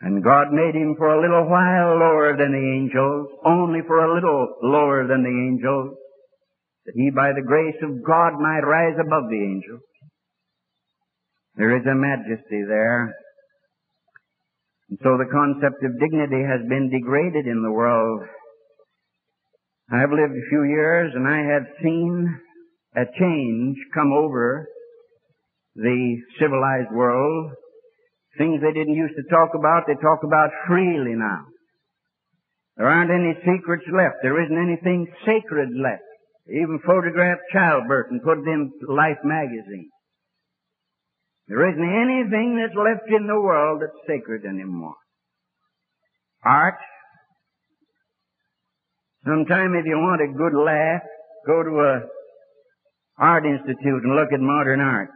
And 0.00 0.22
God 0.22 0.52
made 0.52 0.74
him 0.74 0.94
for 0.96 1.10
a 1.10 1.20
little 1.20 1.50
while 1.50 1.98
lower 1.98 2.36
than 2.38 2.52
the 2.52 2.66
angels, 2.78 3.28
only 3.44 3.80
for 3.86 4.04
a 4.04 4.14
little 4.14 4.54
lower 4.62 5.06
than 5.08 5.24
the 5.24 5.36
angels, 5.50 5.96
that 6.86 6.94
he 6.94 7.10
by 7.10 7.32
the 7.34 7.42
grace 7.42 7.76
of 7.82 8.04
God 8.06 8.38
might 8.38 8.62
rise 8.62 8.94
above 8.94 9.28
the 9.28 9.42
angels. 9.42 9.82
There 11.56 11.76
is 11.76 11.84
a 11.86 11.94
majesty 11.94 12.62
there. 12.68 13.12
And 14.88 14.98
so 15.02 15.18
the 15.18 15.28
concept 15.30 15.82
of 15.82 15.98
dignity 15.98 16.46
has 16.46 16.62
been 16.68 16.90
degraded 16.90 17.46
in 17.46 17.62
the 17.62 17.72
world. 17.72 18.22
I've 19.90 20.12
lived 20.12 20.32
a 20.32 20.48
few 20.48 20.62
years 20.64 21.12
and 21.14 21.26
I 21.26 21.54
have 21.54 21.66
seen 21.82 22.40
a 22.94 23.04
change 23.18 23.76
come 23.94 24.12
over 24.12 24.68
the 25.74 26.16
civilized 26.38 26.92
world. 26.92 27.52
Things 28.36 28.60
they 28.60 28.72
didn't 28.72 28.94
used 28.94 29.16
to 29.16 29.24
talk 29.30 29.54
about, 29.54 29.86
they 29.86 29.94
talk 29.94 30.20
about 30.22 30.50
freely 30.66 31.16
now. 31.16 31.46
There 32.76 32.86
aren't 32.86 33.10
any 33.10 33.34
secrets 33.40 33.84
left. 33.90 34.22
There 34.22 34.42
isn't 34.44 34.56
anything 34.56 35.06
sacred 35.26 35.70
left. 35.74 36.06
They 36.46 36.62
even 36.62 36.78
photographed 36.86 37.42
childbirth 37.52 38.06
and 38.10 38.22
put 38.22 38.38
it 38.38 38.46
in 38.46 38.70
Life 38.86 39.18
magazine. 39.24 39.90
There 41.48 41.66
isn't 41.68 41.82
anything 41.82 42.60
that's 42.60 42.76
left 42.76 43.08
in 43.08 43.26
the 43.26 43.40
world 43.40 43.80
that's 43.80 44.06
sacred 44.06 44.44
anymore. 44.44 44.94
Art. 46.44 46.78
Sometime 49.24 49.74
if 49.74 49.84
you 49.84 49.96
want 49.96 50.22
a 50.22 50.38
good 50.38 50.54
laugh, 50.54 51.02
go 51.46 51.62
to 51.62 51.74
a 51.80 52.00
art 53.18 53.44
institute 53.44 54.04
and 54.04 54.14
look 54.14 54.32
at 54.32 54.40
modern 54.40 54.80
art. 54.80 55.10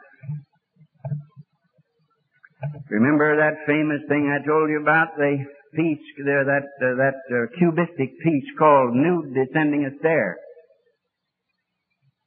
Remember 2.91 3.37
that 3.37 3.67
famous 3.67 4.03
thing 4.09 4.31
I 4.31 4.45
told 4.47 4.71
you 4.71 4.81
about? 4.83 5.17
The 5.17 5.39
piece 5.75 6.05
there, 6.25 6.45
that, 6.45 6.69
uh, 6.79 6.95
that 7.01 7.19
uh, 7.33 7.47
cubistic 7.59 8.11
piece 8.23 8.49
called 8.59 8.95
Nude 8.95 9.35
Descending 9.35 9.87
a 9.87 9.99
Stair. 9.99 10.37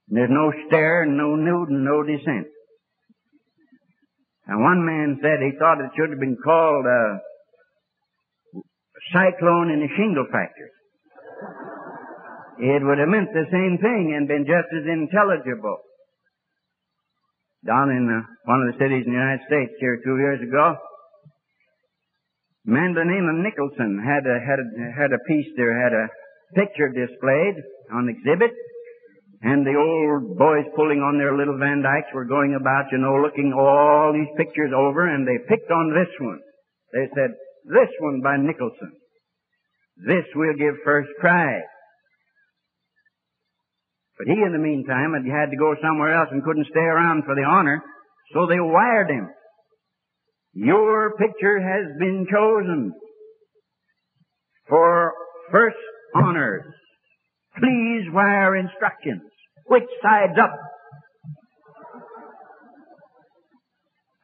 There's 0.08 0.30
no 0.30 0.52
stair 0.68 1.04
and 1.04 1.18
no 1.18 1.36
nude 1.36 1.70
and 1.70 1.84
no 1.84 2.04
descent. 2.04 2.48
And 4.48 4.62
one 4.62 4.86
man 4.86 5.18
said 5.22 5.42
he 5.42 5.58
thought 5.58 5.82
it 5.82 5.90
should 5.98 6.12
have 6.12 6.20
been 6.20 6.38
called 6.38 6.86
a 6.86 7.18
cyclone 9.14 9.72
in 9.72 9.82
a 9.82 9.90
shingle 9.98 10.26
factory. 10.32 10.70
It 12.58 12.86
would 12.86 13.00
have 13.00 13.10
meant 13.10 13.34
the 13.34 13.50
same 13.52 13.78
thing 13.82 14.14
and 14.16 14.28
been 14.28 14.46
just 14.46 14.70
as 14.72 14.86
intelligible 14.86 15.80
down 17.66 17.90
in 17.90 18.06
uh, 18.06 18.22
one 18.46 18.62
of 18.62 18.70
the 18.70 18.78
cities 18.78 19.04
in 19.06 19.12
the 19.12 19.18
United 19.18 19.42
States 19.50 19.74
here 19.82 19.98
two 20.06 20.18
years 20.22 20.40
ago. 20.42 20.78
A 22.66 22.70
man 22.70 22.94
by 22.94 23.02
the 23.02 23.10
name 23.10 23.26
of 23.26 23.42
Nicholson 23.42 24.02
had 24.02 24.26
a, 24.26 24.38
had 24.42 24.60
a, 24.62 24.68
had 24.94 25.12
a 25.14 25.22
piece 25.26 25.50
there, 25.58 25.74
had 25.74 25.94
a 25.94 26.06
picture 26.54 26.90
displayed 26.94 27.58
on 27.94 28.10
exhibit, 28.10 28.54
and 29.42 29.66
the 29.66 29.78
old 29.78 30.38
boys 30.38 30.66
pulling 30.78 31.02
on 31.02 31.18
their 31.18 31.38
little 31.38 31.58
Van 31.58 31.82
Dykes 31.82 32.14
were 32.14 32.26
going 32.26 32.58
about, 32.58 32.90
you 32.94 32.98
know, 32.98 33.22
looking 33.22 33.54
all 33.54 34.14
these 34.14 34.30
pictures 34.38 34.74
over, 34.74 35.06
and 35.06 35.26
they 35.26 35.38
picked 35.50 35.70
on 35.70 35.94
this 35.94 36.10
one. 36.22 36.42
They 36.94 37.06
said, 37.14 37.34
this 37.66 37.92
one 38.00 38.22
by 38.22 38.38
Nicholson. 38.38 38.94
This 40.06 40.26
we'll 40.34 40.58
give 40.58 40.82
first 40.84 41.10
prize. 41.20 41.70
But 44.18 44.28
he, 44.28 44.34
in 44.34 44.54
the 44.54 44.60
meantime, 44.60 45.14
had 45.14 45.28
had 45.28 45.52
to 45.52 45.58
go 45.58 45.76
somewhere 45.82 46.16
else 46.18 46.30
and 46.32 46.44
couldn't 46.44 46.68
stay 46.72 46.80
around 46.80 47.24
for 47.26 47.36
the 47.36 47.44
honor, 47.44 47.84
so 48.34 48.48
they 48.48 48.60
wired 48.60 49.10
him. 49.10 49.30
Your 50.54 51.12
picture 51.18 51.60
has 51.60 52.00
been 52.00 52.26
chosen 52.32 52.94
for 54.70 55.14
first 55.52 55.76
honors. 56.16 56.64
Please 57.60 58.06
wire 58.14 58.56
instructions. 58.56 59.24
Which 59.68 59.84
side's 60.02 60.40
up? 60.42 60.56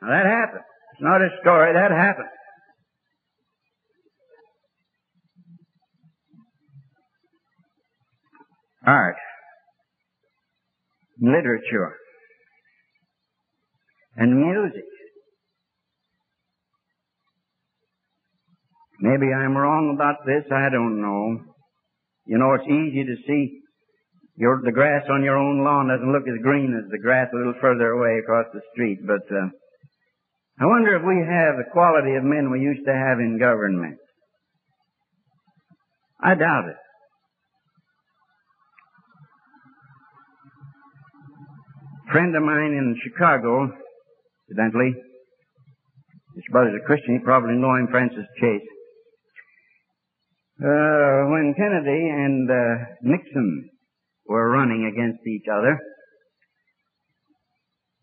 Now 0.02 0.08
that 0.08 0.26
happened. 0.26 0.64
It's 0.94 1.02
not 1.02 1.22
a 1.22 1.30
story, 1.42 1.74
that 1.74 1.92
happened. 1.92 2.30
Art 8.86 9.16
literature 11.22 11.96
and 14.18 14.36
music. 14.36 14.84
Maybe 19.00 19.34
I'm 19.34 19.56
wrong 19.56 19.94
about 19.96 20.26
this, 20.26 20.44
I 20.52 20.70
don't 20.70 21.02
know. 21.02 21.42
You 22.26 22.38
know, 22.38 22.54
it's 22.54 22.68
easy 22.68 23.04
to 23.06 23.16
see 23.26 23.62
your, 24.36 24.62
the 24.64 24.72
grass 24.72 25.04
on 25.10 25.24
your 25.24 25.38
own 25.38 25.64
lawn 25.64 25.88
doesn't 25.88 26.12
look 26.12 26.28
as 26.28 26.42
green 26.44 26.74
as 26.78 26.90
the 26.90 27.00
grass 27.00 27.28
a 27.34 27.38
little 27.38 27.56
further 27.62 27.92
away 27.92 28.20
across 28.20 28.46
the 28.54 28.62
street, 28.74 29.00
but 29.06 29.26
uh, 29.30 29.50
I 30.60 30.66
wonder 30.66 30.96
if 30.96 31.02
we 31.02 31.18
have 31.18 31.58
the 31.58 31.72
quality 31.72 32.16
of 32.16 32.24
men 32.24 32.52
we 32.52 32.60
used 32.60 32.86
to 32.86 32.94
have 32.94 33.20
in 33.20 33.40
government. 33.40 33.98
I 36.24 36.36
doubt 36.36 36.70
it. 36.70 36.78
Friend 42.12 42.36
of 42.36 42.44
mine 42.44 42.76
in 42.76 42.96
Chicago, 43.04 43.72
incidentally, 44.50 44.94
his 46.36 46.44
brother's 46.52 46.80
a 46.82 46.86
Christian, 46.86 47.16
you 47.16 47.22
probably 47.24 47.56
know 47.56 47.76
him, 47.76 47.88
Francis 47.90 48.28
Chase. 48.40 48.70
Uh, 50.60 51.32
when 51.32 51.56
Kennedy 51.58 52.04
and 52.12 52.50
uh, 52.50 52.86
Nixon 53.02 53.70
were 54.28 54.52
running 54.52 54.92
against 54.92 55.26
each 55.26 55.48
other 55.52 55.80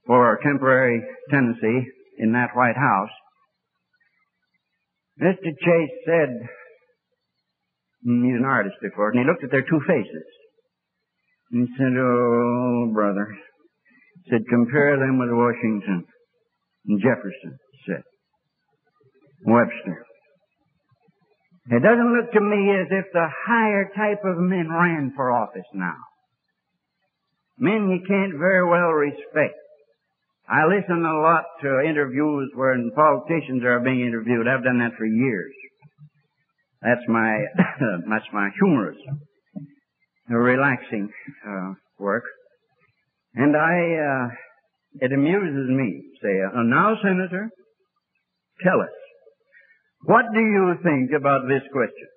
for 0.06 0.34
a 0.34 0.42
temporary 0.42 1.02
tenancy 1.30 1.86
in 2.18 2.32
that 2.32 2.56
White 2.56 2.76
House, 2.76 3.14
Mr. 5.22 5.52
Chase 5.52 5.96
said, 6.06 6.30
mm, 8.06 8.24
he's 8.24 8.38
an 8.38 8.44
artist 8.44 8.76
before, 8.82 9.10
and 9.10 9.20
he 9.20 9.26
looked 9.26 9.44
at 9.44 9.50
their 9.50 9.62
two 9.68 9.80
faces. 9.86 10.26
And 11.52 11.66
he 11.66 11.74
said, 11.76 11.92
oh, 11.96 12.90
brother, 12.92 13.28
said, 14.30 14.42
compare 14.48 14.98
them 14.98 15.18
with 15.18 15.30
Washington 15.32 16.04
and 16.86 17.00
Jefferson, 17.00 17.58
said. 17.86 18.02
Webster. 19.46 20.04
It 21.70 21.82
doesn't 21.82 22.16
look 22.16 22.32
to 22.32 22.40
me 22.40 22.72
as 22.80 22.88
if 22.90 23.12
the 23.12 23.28
higher 23.46 23.90
type 23.94 24.24
of 24.24 24.38
men 24.38 24.68
ran 24.70 25.12
for 25.14 25.30
office 25.30 25.68
now. 25.74 26.00
Men 27.58 27.90
you 27.90 28.00
can't 28.06 28.38
very 28.38 28.66
well 28.66 28.88
respect. 28.88 29.54
I 30.48 30.64
listen 30.64 31.04
a 31.04 31.20
lot 31.20 31.44
to 31.62 31.84
interviews 31.86 32.50
where 32.54 32.74
politicians 32.96 33.62
are 33.64 33.80
being 33.80 34.00
interviewed. 34.00 34.48
I've 34.48 34.64
done 34.64 34.78
that 34.78 34.96
for 34.96 35.04
years. 35.04 35.52
That's 36.80 37.04
my, 37.06 37.44
that's 38.08 38.32
my 38.32 38.48
humorous, 38.58 38.96
relaxing, 40.28 41.10
uh, 41.46 41.74
work. 41.98 42.24
And 43.38 43.54
I, 43.54 43.76
uh, 44.02 44.26
it 44.98 45.14
amuses 45.14 45.70
me. 45.70 46.02
Say, 46.18 46.34
uh, 46.42 46.66
now, 46.66 46.98
Senator, 46.98 47.46
tell 48.66 48.82
us, 48.82 48.96
what 50.02 50.26
do 50.34 50.40
you 50.42 50.74
think 50.82 51.14
about 51.14 51.46
this 51.46 51.62
question? 51.70 52.10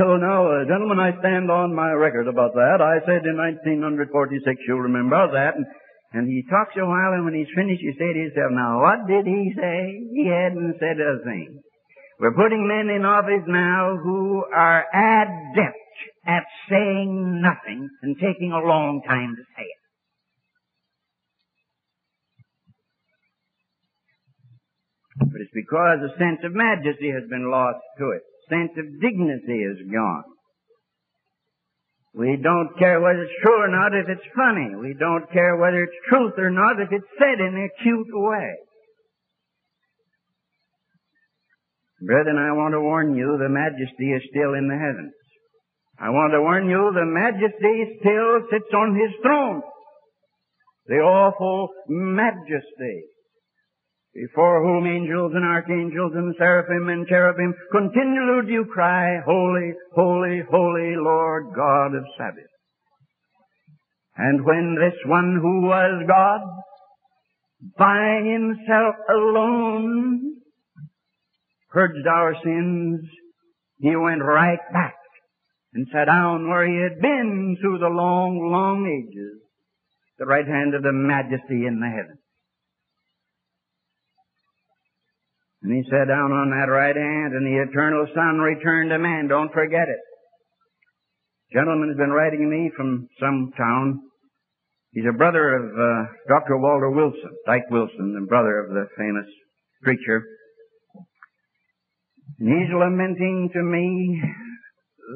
Oh, 0.00 0.16
now, 0.16 0.48
uh, 0.48 0.64
gentlemen, 0.64 0.98
I 0.98 1.12
stand 1.20 1.52
on 1.52 1.76
my 1.76 1.92
record 1.92 2.28
about 2.28 2.56
that. 2.56 2.80
I 2.80 3.04
said 3.04 3.28
in 3.28 3.36
1946, 3.36 4.40
you'll 4.66 4.88
remember 4.88 5.20
that. 5.36 5.52
And, 5.54 5.66
and 6.16 6.24
he 6.32 6.42
talks 6.48 6.72
a 6.80 6.88
while, 6.88 7.12
and 7.12 7.28
when 7.28 7.36
he's 7.36 7.52
finished, 7.54 7.84
he 7.84 7.92
said 8.00 8.16
to 8.16 8.24
himself, 8.24 8.50
now, 8.56 8.80
what 8.80 9.04
did 9.04 9.28
he 9.28 9.52
say? 9.52 10.00
He 10.16 10.32
hadn't 10.32 10.80
said 10.80 10.96
a 10.96 11.20
thing. 11.28 11.60
We're 12.18 12.32
putting 12.40 12.64
men 12.64 12.88
in 12.88 13.04
office 13.04 13.44
now 13.46 14.00
who 14.00 14.42
are 14.48 14.80
adept 14.88 15.76
at 16.24 16.48
saying 16.72 17.42
nothing 17.44 17.90
and 18.00 18.16
taking 18.16 18.52
a 18.52 18.64
long 18.64 19.02
time 19.06 19.36
to 19.36 19.44
say 19.54 19.68
it. 19.68 19.83
But 25.18 25.40
it's 25.40 25.54
because 25.54 26.02
a 26.02 26.18
sense 26.18 26.42
of 26.42 26.54
majesty 26.54 27.10
has 27.10 27.28
been 27.30 27.50
lost 27.50 27.78
to 27.98 28.10
it. 28.10 28.22
Sense 28.50 28.72
of 28.76 29.00
dignity 29.00 29.62
is 29.62 29.78
gone. 29.90 30.24
We 32.14 32.38
don't 32.40 32.78
care 32.78 33.00
whether 33.00 33.22
it's 33.22 33.42
true 33.42 33.58
or 33.58 33.68
not 33.68 33.94
if 33.94 34.06
it's 34.08 34.34
funny. 34.36 34.74
We 34.78 34.94
don't 34.98 35.30
care 35.32 35.56
whether 35.56 35.82
it's 35.82 36.06
truth 36.08 36.34
or 36.38 36.50
not 36.50 36.80
if 36.80 36.92
it's 36.92 37.10
said 37.18 37.40
in 37.40 37.54
a 37.58 37.82
cute 37.82 38.12
way. 38.12 38.54
Brethren, 42.00 42.38
I 42.38 42.52
want 42.52 42.74
to 42.74 42.80
warn 42.80 43.16
you 43.16 43.38
the 43.38 43.48
majesty 43.48 44.12
is 44.12 44.22
still 44.30 44.54
in 44.54 44.68
the 44.68 44.78
heavens. 44.78 45.14
I 45.98 46.10
want 46.10 46.34
to 46.34 46.42
warn 46.42 46.68
you 46.68 46.92
the 46.92 47.06
majesty 47.06 47.98
still 47.98 48.46
sits 48.50 48.72
on 48.74 48.94
his 48.94 49.10
throne. 49.22 49.62
The 50.86 50.96
awful 50.96 51.70
majesty 51.88 53.13
before 54.14 54.62
whom 54.62 54.86
angels 54.86 55.32
and 55.34 55.44
archangels 55.44 56.12
and 56.14 56.34
seraphim 56.38 56.88
and 56.88 57.06
cherubim 57.08 57.52
continually 57.72 58.46
do 58.46 58.64
cry, 58.72 59.18
Holy, 59.24 59.72
holy, 59.94 60.42
holy 60.48 60.94
Lord 60.96 61.46
God 61.54 61.96
of 61.96 62.04
Sabaoth. 62.16 62.54
And 64.16 64.44
when 64.44 64.76
this 64.78 64.98
one 65.06 65.38
who 65.42 65.66
was 65.66 66.04
God, 66.06 66.40
by 67.76 68.20
himself 68.22 68.94
alone, 69.10 70.36
purged 71.70 72.06
our 72.06 72.34
sins, 72.44 73.00
he 73.78 73.96
went 73.96 74.22
right 74.22 74.60
back 74.72 74.94
and 75.72 75.88
sat 75.92 76.04
down 76.04 76.48
where 76.48 76.66
he 76.66 76.80
had 76.80 77.02
been 77.02 77.56
through 77.60 77.78
the 77.78 77.88
long, 77.88 78.48
long 78.52 78.86
ages, 78.86 79.42
the 80.18 80.26
right 80.26 80.46
hand 80.46 80.74
of 80.74 80.82
the 80.82 80.92
majesty 80.92 81.66
in 81.66 81.80
the 81.80 81.88
heavens. 81.88 82.23
And 85.64 85.72
he 85.72 85.80
sat 85.88 86.12
down 86.12 86.28
on 86.28 86.52
that 86.52 86.68
right 86.68 86.92
hand, 86.92 87.32
and 87.32 87.40
the 87.40 87.64
eternal 87.64 88.04
Son 88.12 88.36
returned 88.36 88.92
to 88.92 88.98
man. 89.00 89.28
Don't 89.32 89.48
forget 89.48 89.88
it. 89.88 90.02
Gentleman 91.56 91.88
has 91.88 91.96
been 91.96 92.12
writing 92.12 92.44
me 92.52 92.70
from 92.76 93.08
some 93.18 93.48
town. 93.56 94.00
He's 94.92 95.08
a 95.08 95.16
brother 95.16 95.56
of 95.56 95.64
uh, 95.72 96.02
Dr. 96.28 96.60
Walter 96.60 96.90
Wilson, 96.90 97.32
Dyke 97.46 97.70
Wilson, 97.70 98.12
the 98.12 98.26
brother 98.28 98.60
of 98.60 98.76
the 98.76 98.84
famous 98.98 99.24
preacher. 99.82 100.22
And 102.38 102.48
he's 102.48 102.68
lamenting 102.68 103.48
to 103.54 103.62
me 103.62 104.20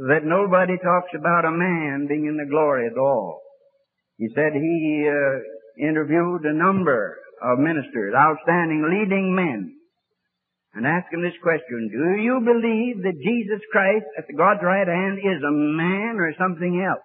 that 0.08 0.24
nobody 0.24 0.78
talks 0.80 1.12
about 1.14 1.44
a 1.44 1.52
man 1.52 2.06
being 2.08 2.24
in 2.24 2.38
the 2.38 2.48
glory 2.48 2.86
at 2.86 2.96
all. 2.96 3.42
He 4.16 4.28
said 4.34 4.52
he 4.54 5.04
uh, 5.12 5.88
interviewed 5.88 6.44
a 6.44 6.56
number 6.56 7.18
of 7.42 7.58
ministers, 7.58 8.14
outstanding 8.16 8.88
leading 8.88 9.34
men, 9.34 9.77
and 10.78 10.86
ask 10.86 11.10
him 11.10 11.26
this 11.26 11.34
question. 11.42 11.90
Do 11.90 12.22
you 12.22 12.38
believe 12.38 13.02
that 13.02 13.18
Jesus 13.18 13.58
Christ 13.74 14.06
at 14.14 14.30
God's 14.30 14.62
right 14.62 14.86
hand 14.86 15.18
is 15.18 15.42
a 15.42 15.50
man 15.50 16.22
or 16.22 16.30
something 16.38 16.78
else? 16.86 17.02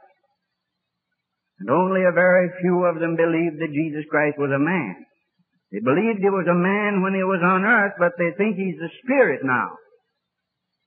And 1.58 1.74
only 1.74 2.06
a 2.06 2.14
very 2.14 2.54
few 2.62 2.86
of 2.86 3.02
them 3.02 3.18
believed 3.18 3.58
that 3.58 3.74
Jesus 3.74 4.06
Christ 4.14 4.38
was 4.38 4.54
a 4.54 4.62
man. 4.62 4.94
They 5.74 5.82
believed 5.82 6.22
he 6.22 6.30
was 6.30 6.46
a 6.46 6.54
man 6.54 7.02
when 7.02 7.18
he 7.18 7.26
was 7.26 7.42
on 7.42 7.66
earth, 7.66 7.98
but 7.98 8.14
they 8.22 8.30
think 8.38 8.62
he's 8.62 8.78
a 8.78 8.94
spirit 9.02 9.42
now. 9.42 9.74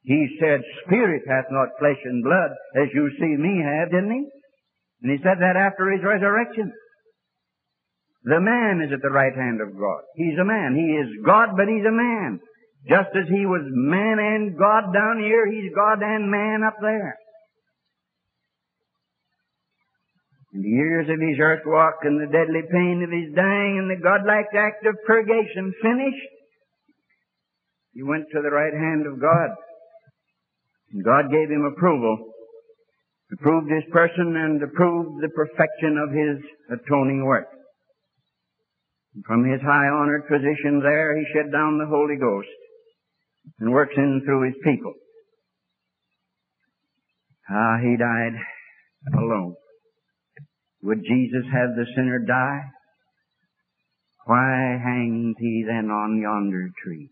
He 0.07 0.39
said, 0.39 0.63
Spirit 0.87 1.27
hath 1.27 1.51
not 1.51 1.75
flesh 1.83 1.99
and 2.07 2.23
blood, 2.23 2.55
as 2.79 2.87
you 2.95 3.11
see 3.19 3.35
me 3.35 3.67
have, 3.67 3.91
didn't 3.91 4.15
he? 4.15 4.25
And 5.03 5.11
he 5.11 5.19
said 5.27 5.43
that 5.43 5.59
after 5.59 5.91
his 5.91 6.07
resurrection. 6.07 6.71
The 8.23 8.39
man 8.39 8.79
is 8.87 8.95
at 8.95 9.03
the 9.03 9.11
right 9.11 9.35
hand 9.35 9.59
of 9.59 9.75
God. 9.75 10.03
He's 10.15 10.39
a 10.39 10.47
man. 10.47 10.79
He 10.79 11.03
is 11.03 11.27
God, 11.27 11.59
but 11.59 11.67
he's 11.67 11.83
a 11.83 11.91
man. 11.91 12.39
Just 12.87 13.11
as 13.19 13.27
he 13.27 13.43
was 13.47 13.67
man 13.67 14.19
and 14.23 14.55
God 14.57 14.95
down 14.95 15.19
here, 15.19 15.51
he's 15.51 15.75
God 15.75 15.99
and 16.03 16.31
man 16.31 16.63
up 16.63 16.79
there. 16.81 17.19
And 20.55 20.63
the 20.63 20.71
years 20.71 21.11
of 21.11 21.19
his 21.19 21.39
earth 21.43 21.67
walk 21.67 22.07
and 22.07 22.21
the 22.21 22.31
deadly 22.31 22.63
pain 22.71 23.03
of 23.03 23.11
his 23.11 23.35
dying 23.35 23.83
and 23.83 23.91
the 23.91 24.01
godlike 24.01 24.55
act 24.55 24.87
of 24.87 24.95
purgation 25.05 25.75
finished, 25.83 26.31
he 27.93 28.05
went 28.05 28.31
to 28.31 28.41
the 28.41 28.55
right 28.55 28.73
hand 28.73 29.05
of 29.11 29.21
God. 29.21 29.51
And 30.93 31.03
God 31.03 31.27
gave 31.33 31.51
him 31.51 31.67
approval, 31.67 32.31
approved 33.33 33.67
his 33.69 33.85
person 33.91 34.39
and 34.39 34.63
approved 34.63 35.21
the 35.21 35.35
perfection 35.35 35.99
of 35.99 36.15
his 36.15 36.39
atoning 36.71 37.27
work. 37.27 37.51
And 39.17 39.25
from 39.27 39.43
his 39.43 39.61
high 39.61 39.91
honored 39.91 40.29
position 40.29 40.79
there, 40.79 41.19
he 41.19 41.27
shed 41.35 41.51
down 41.51 41.79
the 41.79 41.91
Holy 41.91 42.15
Ghost 42.15 42.47
and 43.59 43.73
works 43.73 43.95
in 43.97 44.23
through 44.25 44.47
his 44.47 44.57
people. 44.63 44.95
Ah, 47.49 47.77
he 47.81 47.97
died 47.97 48.39
alone. 49.15 49.55
Would 50.83 51.03
Jesus 51.03 51.45
have 51.53 51.77
the 51.77 51.87
sinner 51.95 52.19
die? 52.27 52.61
Why 54.27 54.79
hanged 54.83 55.37
he 55.39 55.65
then 55.67 55.91
on 55.91 56.21
yonder 56.21 56.71
tree? 56.83 57.11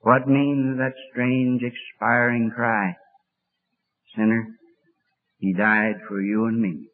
What 0.00 0.28
means 0.28 0.78
that 0.78 0.94
strange 1.10 1.62
expiring 1.62 2.50
cry? 2.54 2.94
Sinner, 4.16 4.46
he 5.38 5.52
died 5.52 5.96
for 6.08 6.20
you 6.20 6.46
and 6.46 6.60
me. 6.60 6.88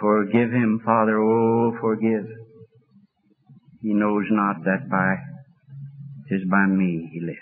Forgive 0.00 0.50
him, 0.50 0.80
Father, 0.84 1.20
oh, 1.20 1.76
forgive. 1.80 2.26
He 3.84 3.92
knows 3.92 4.24
not 4.30 4.64
that 4.64 4.88
by, 4.88 5.16
tis 6.30 6.40
by 6.50 6.64
me 6.64 7.06
he 7.12 7.20
lives. 7.20 7.38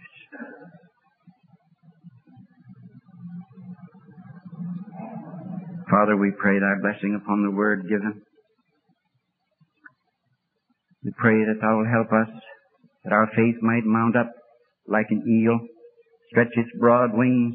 Father, 5.88 6.16
we 6.16 6.32
pray 6.36 6.58
thy 6.58 6.74
blessing 6.82 7.14
upon 7.14 7.44
the 7.44 7.52
word 7.52 7.82
given. 7.88 8.22
We 11.04 11.12
pray 11.16 11.44
that 11.44 11.60
thou 11.60 11.78
will 11.78 11.86
help 11.88 12.08
us, 12.10 12.34
that 13.04 13.12
our 13.12 13.28
faith 13.36 13.62
might 13.62 13.84
mount 13.84 14.16
up 14.16 14.32
like 14.88 15.06
an 15.10 15.22
eel, 15.22 15.60
stretch 16.30 16.50
its 16.56 16.70
broad 16.80 17.10
wings, 17.12 17.54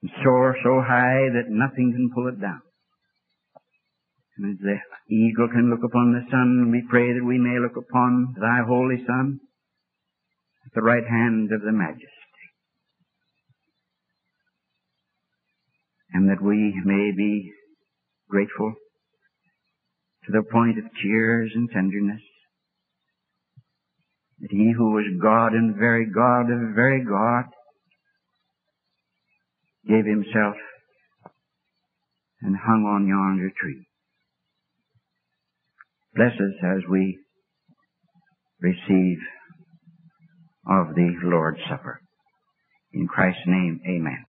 and 0.00 0.10
soar 0.24 0.56
so 0.64 0.80
high 0.80 1.28
that 1.34 1.50
nothing 1.50 1.92
can 1.92 2.08
pull 2.14 2.28
it 2.28 2.40
down. 2.40 2.62
And 4.38 4.54
as 4.54 4.58
the 4.60 5.14
eagle 5.14 5.48
can 5.48 5.70
look 5.70 5.84
upon 5.84 6.12
the 6.12 6.24
sun, 6.30 6.70
we 6.70 6.82
pray 6.88 7.12
that 7.12 7.24
we 7.24 7.38
may 7.38 7.58
look 7.60 7.76
upon 7.76 8.34
thy 8.40 8.64
holy 8.66 9.04
Son 9.06 9.40
at 10.66 10.72
the 10.74 10.82
right 10.82 11.04
hand 11.06 11.50
of 11.52 11.60
the 11.62 11.72
majesty. 11.72 12.06
And 16.14 16.28
that 16.28 16.42
we 16.42 16.80
may 16.84 17.12
be 17.16 17.52
grateful 18.28 18.74
to 20.24 20.32
the 20.32 20.42
point 20.50 20.78
of 20.78 20.84
tears 21.02 21.52
and 21.54 21.68
tenderness 21.70 22.22
that 24.42 24.50
he 24.50 24.72
who 24.76 24.92
was 24.92 25.04
God 25.22 25.52
and 25.52 25.76
very 25.76 26.06
God 26.06 26.50
of 26.50 26.74
very 26.74 27.04
God 27.04 27.44
gave 29.86 30.04
himself 30.04 30.56
and 32.42 32.56
hung 32.56 32.84
on 32.84 33.06
yonder 33.06 33.50
tree. 33.60 33.86
Bless 36.14 36.32
us 36.32 36.76
as 36.76 36.82
we 36.90 37.18
receive 38.60 39.18
of 40.68 40.94
the 40.94 41.14
Lord's 41.24 41.58
Supper. 41.70 42.00
In 42.92 43.06
Christ's 43.08 43.46
name, 43.46 43.80
amen. 43.88 44.24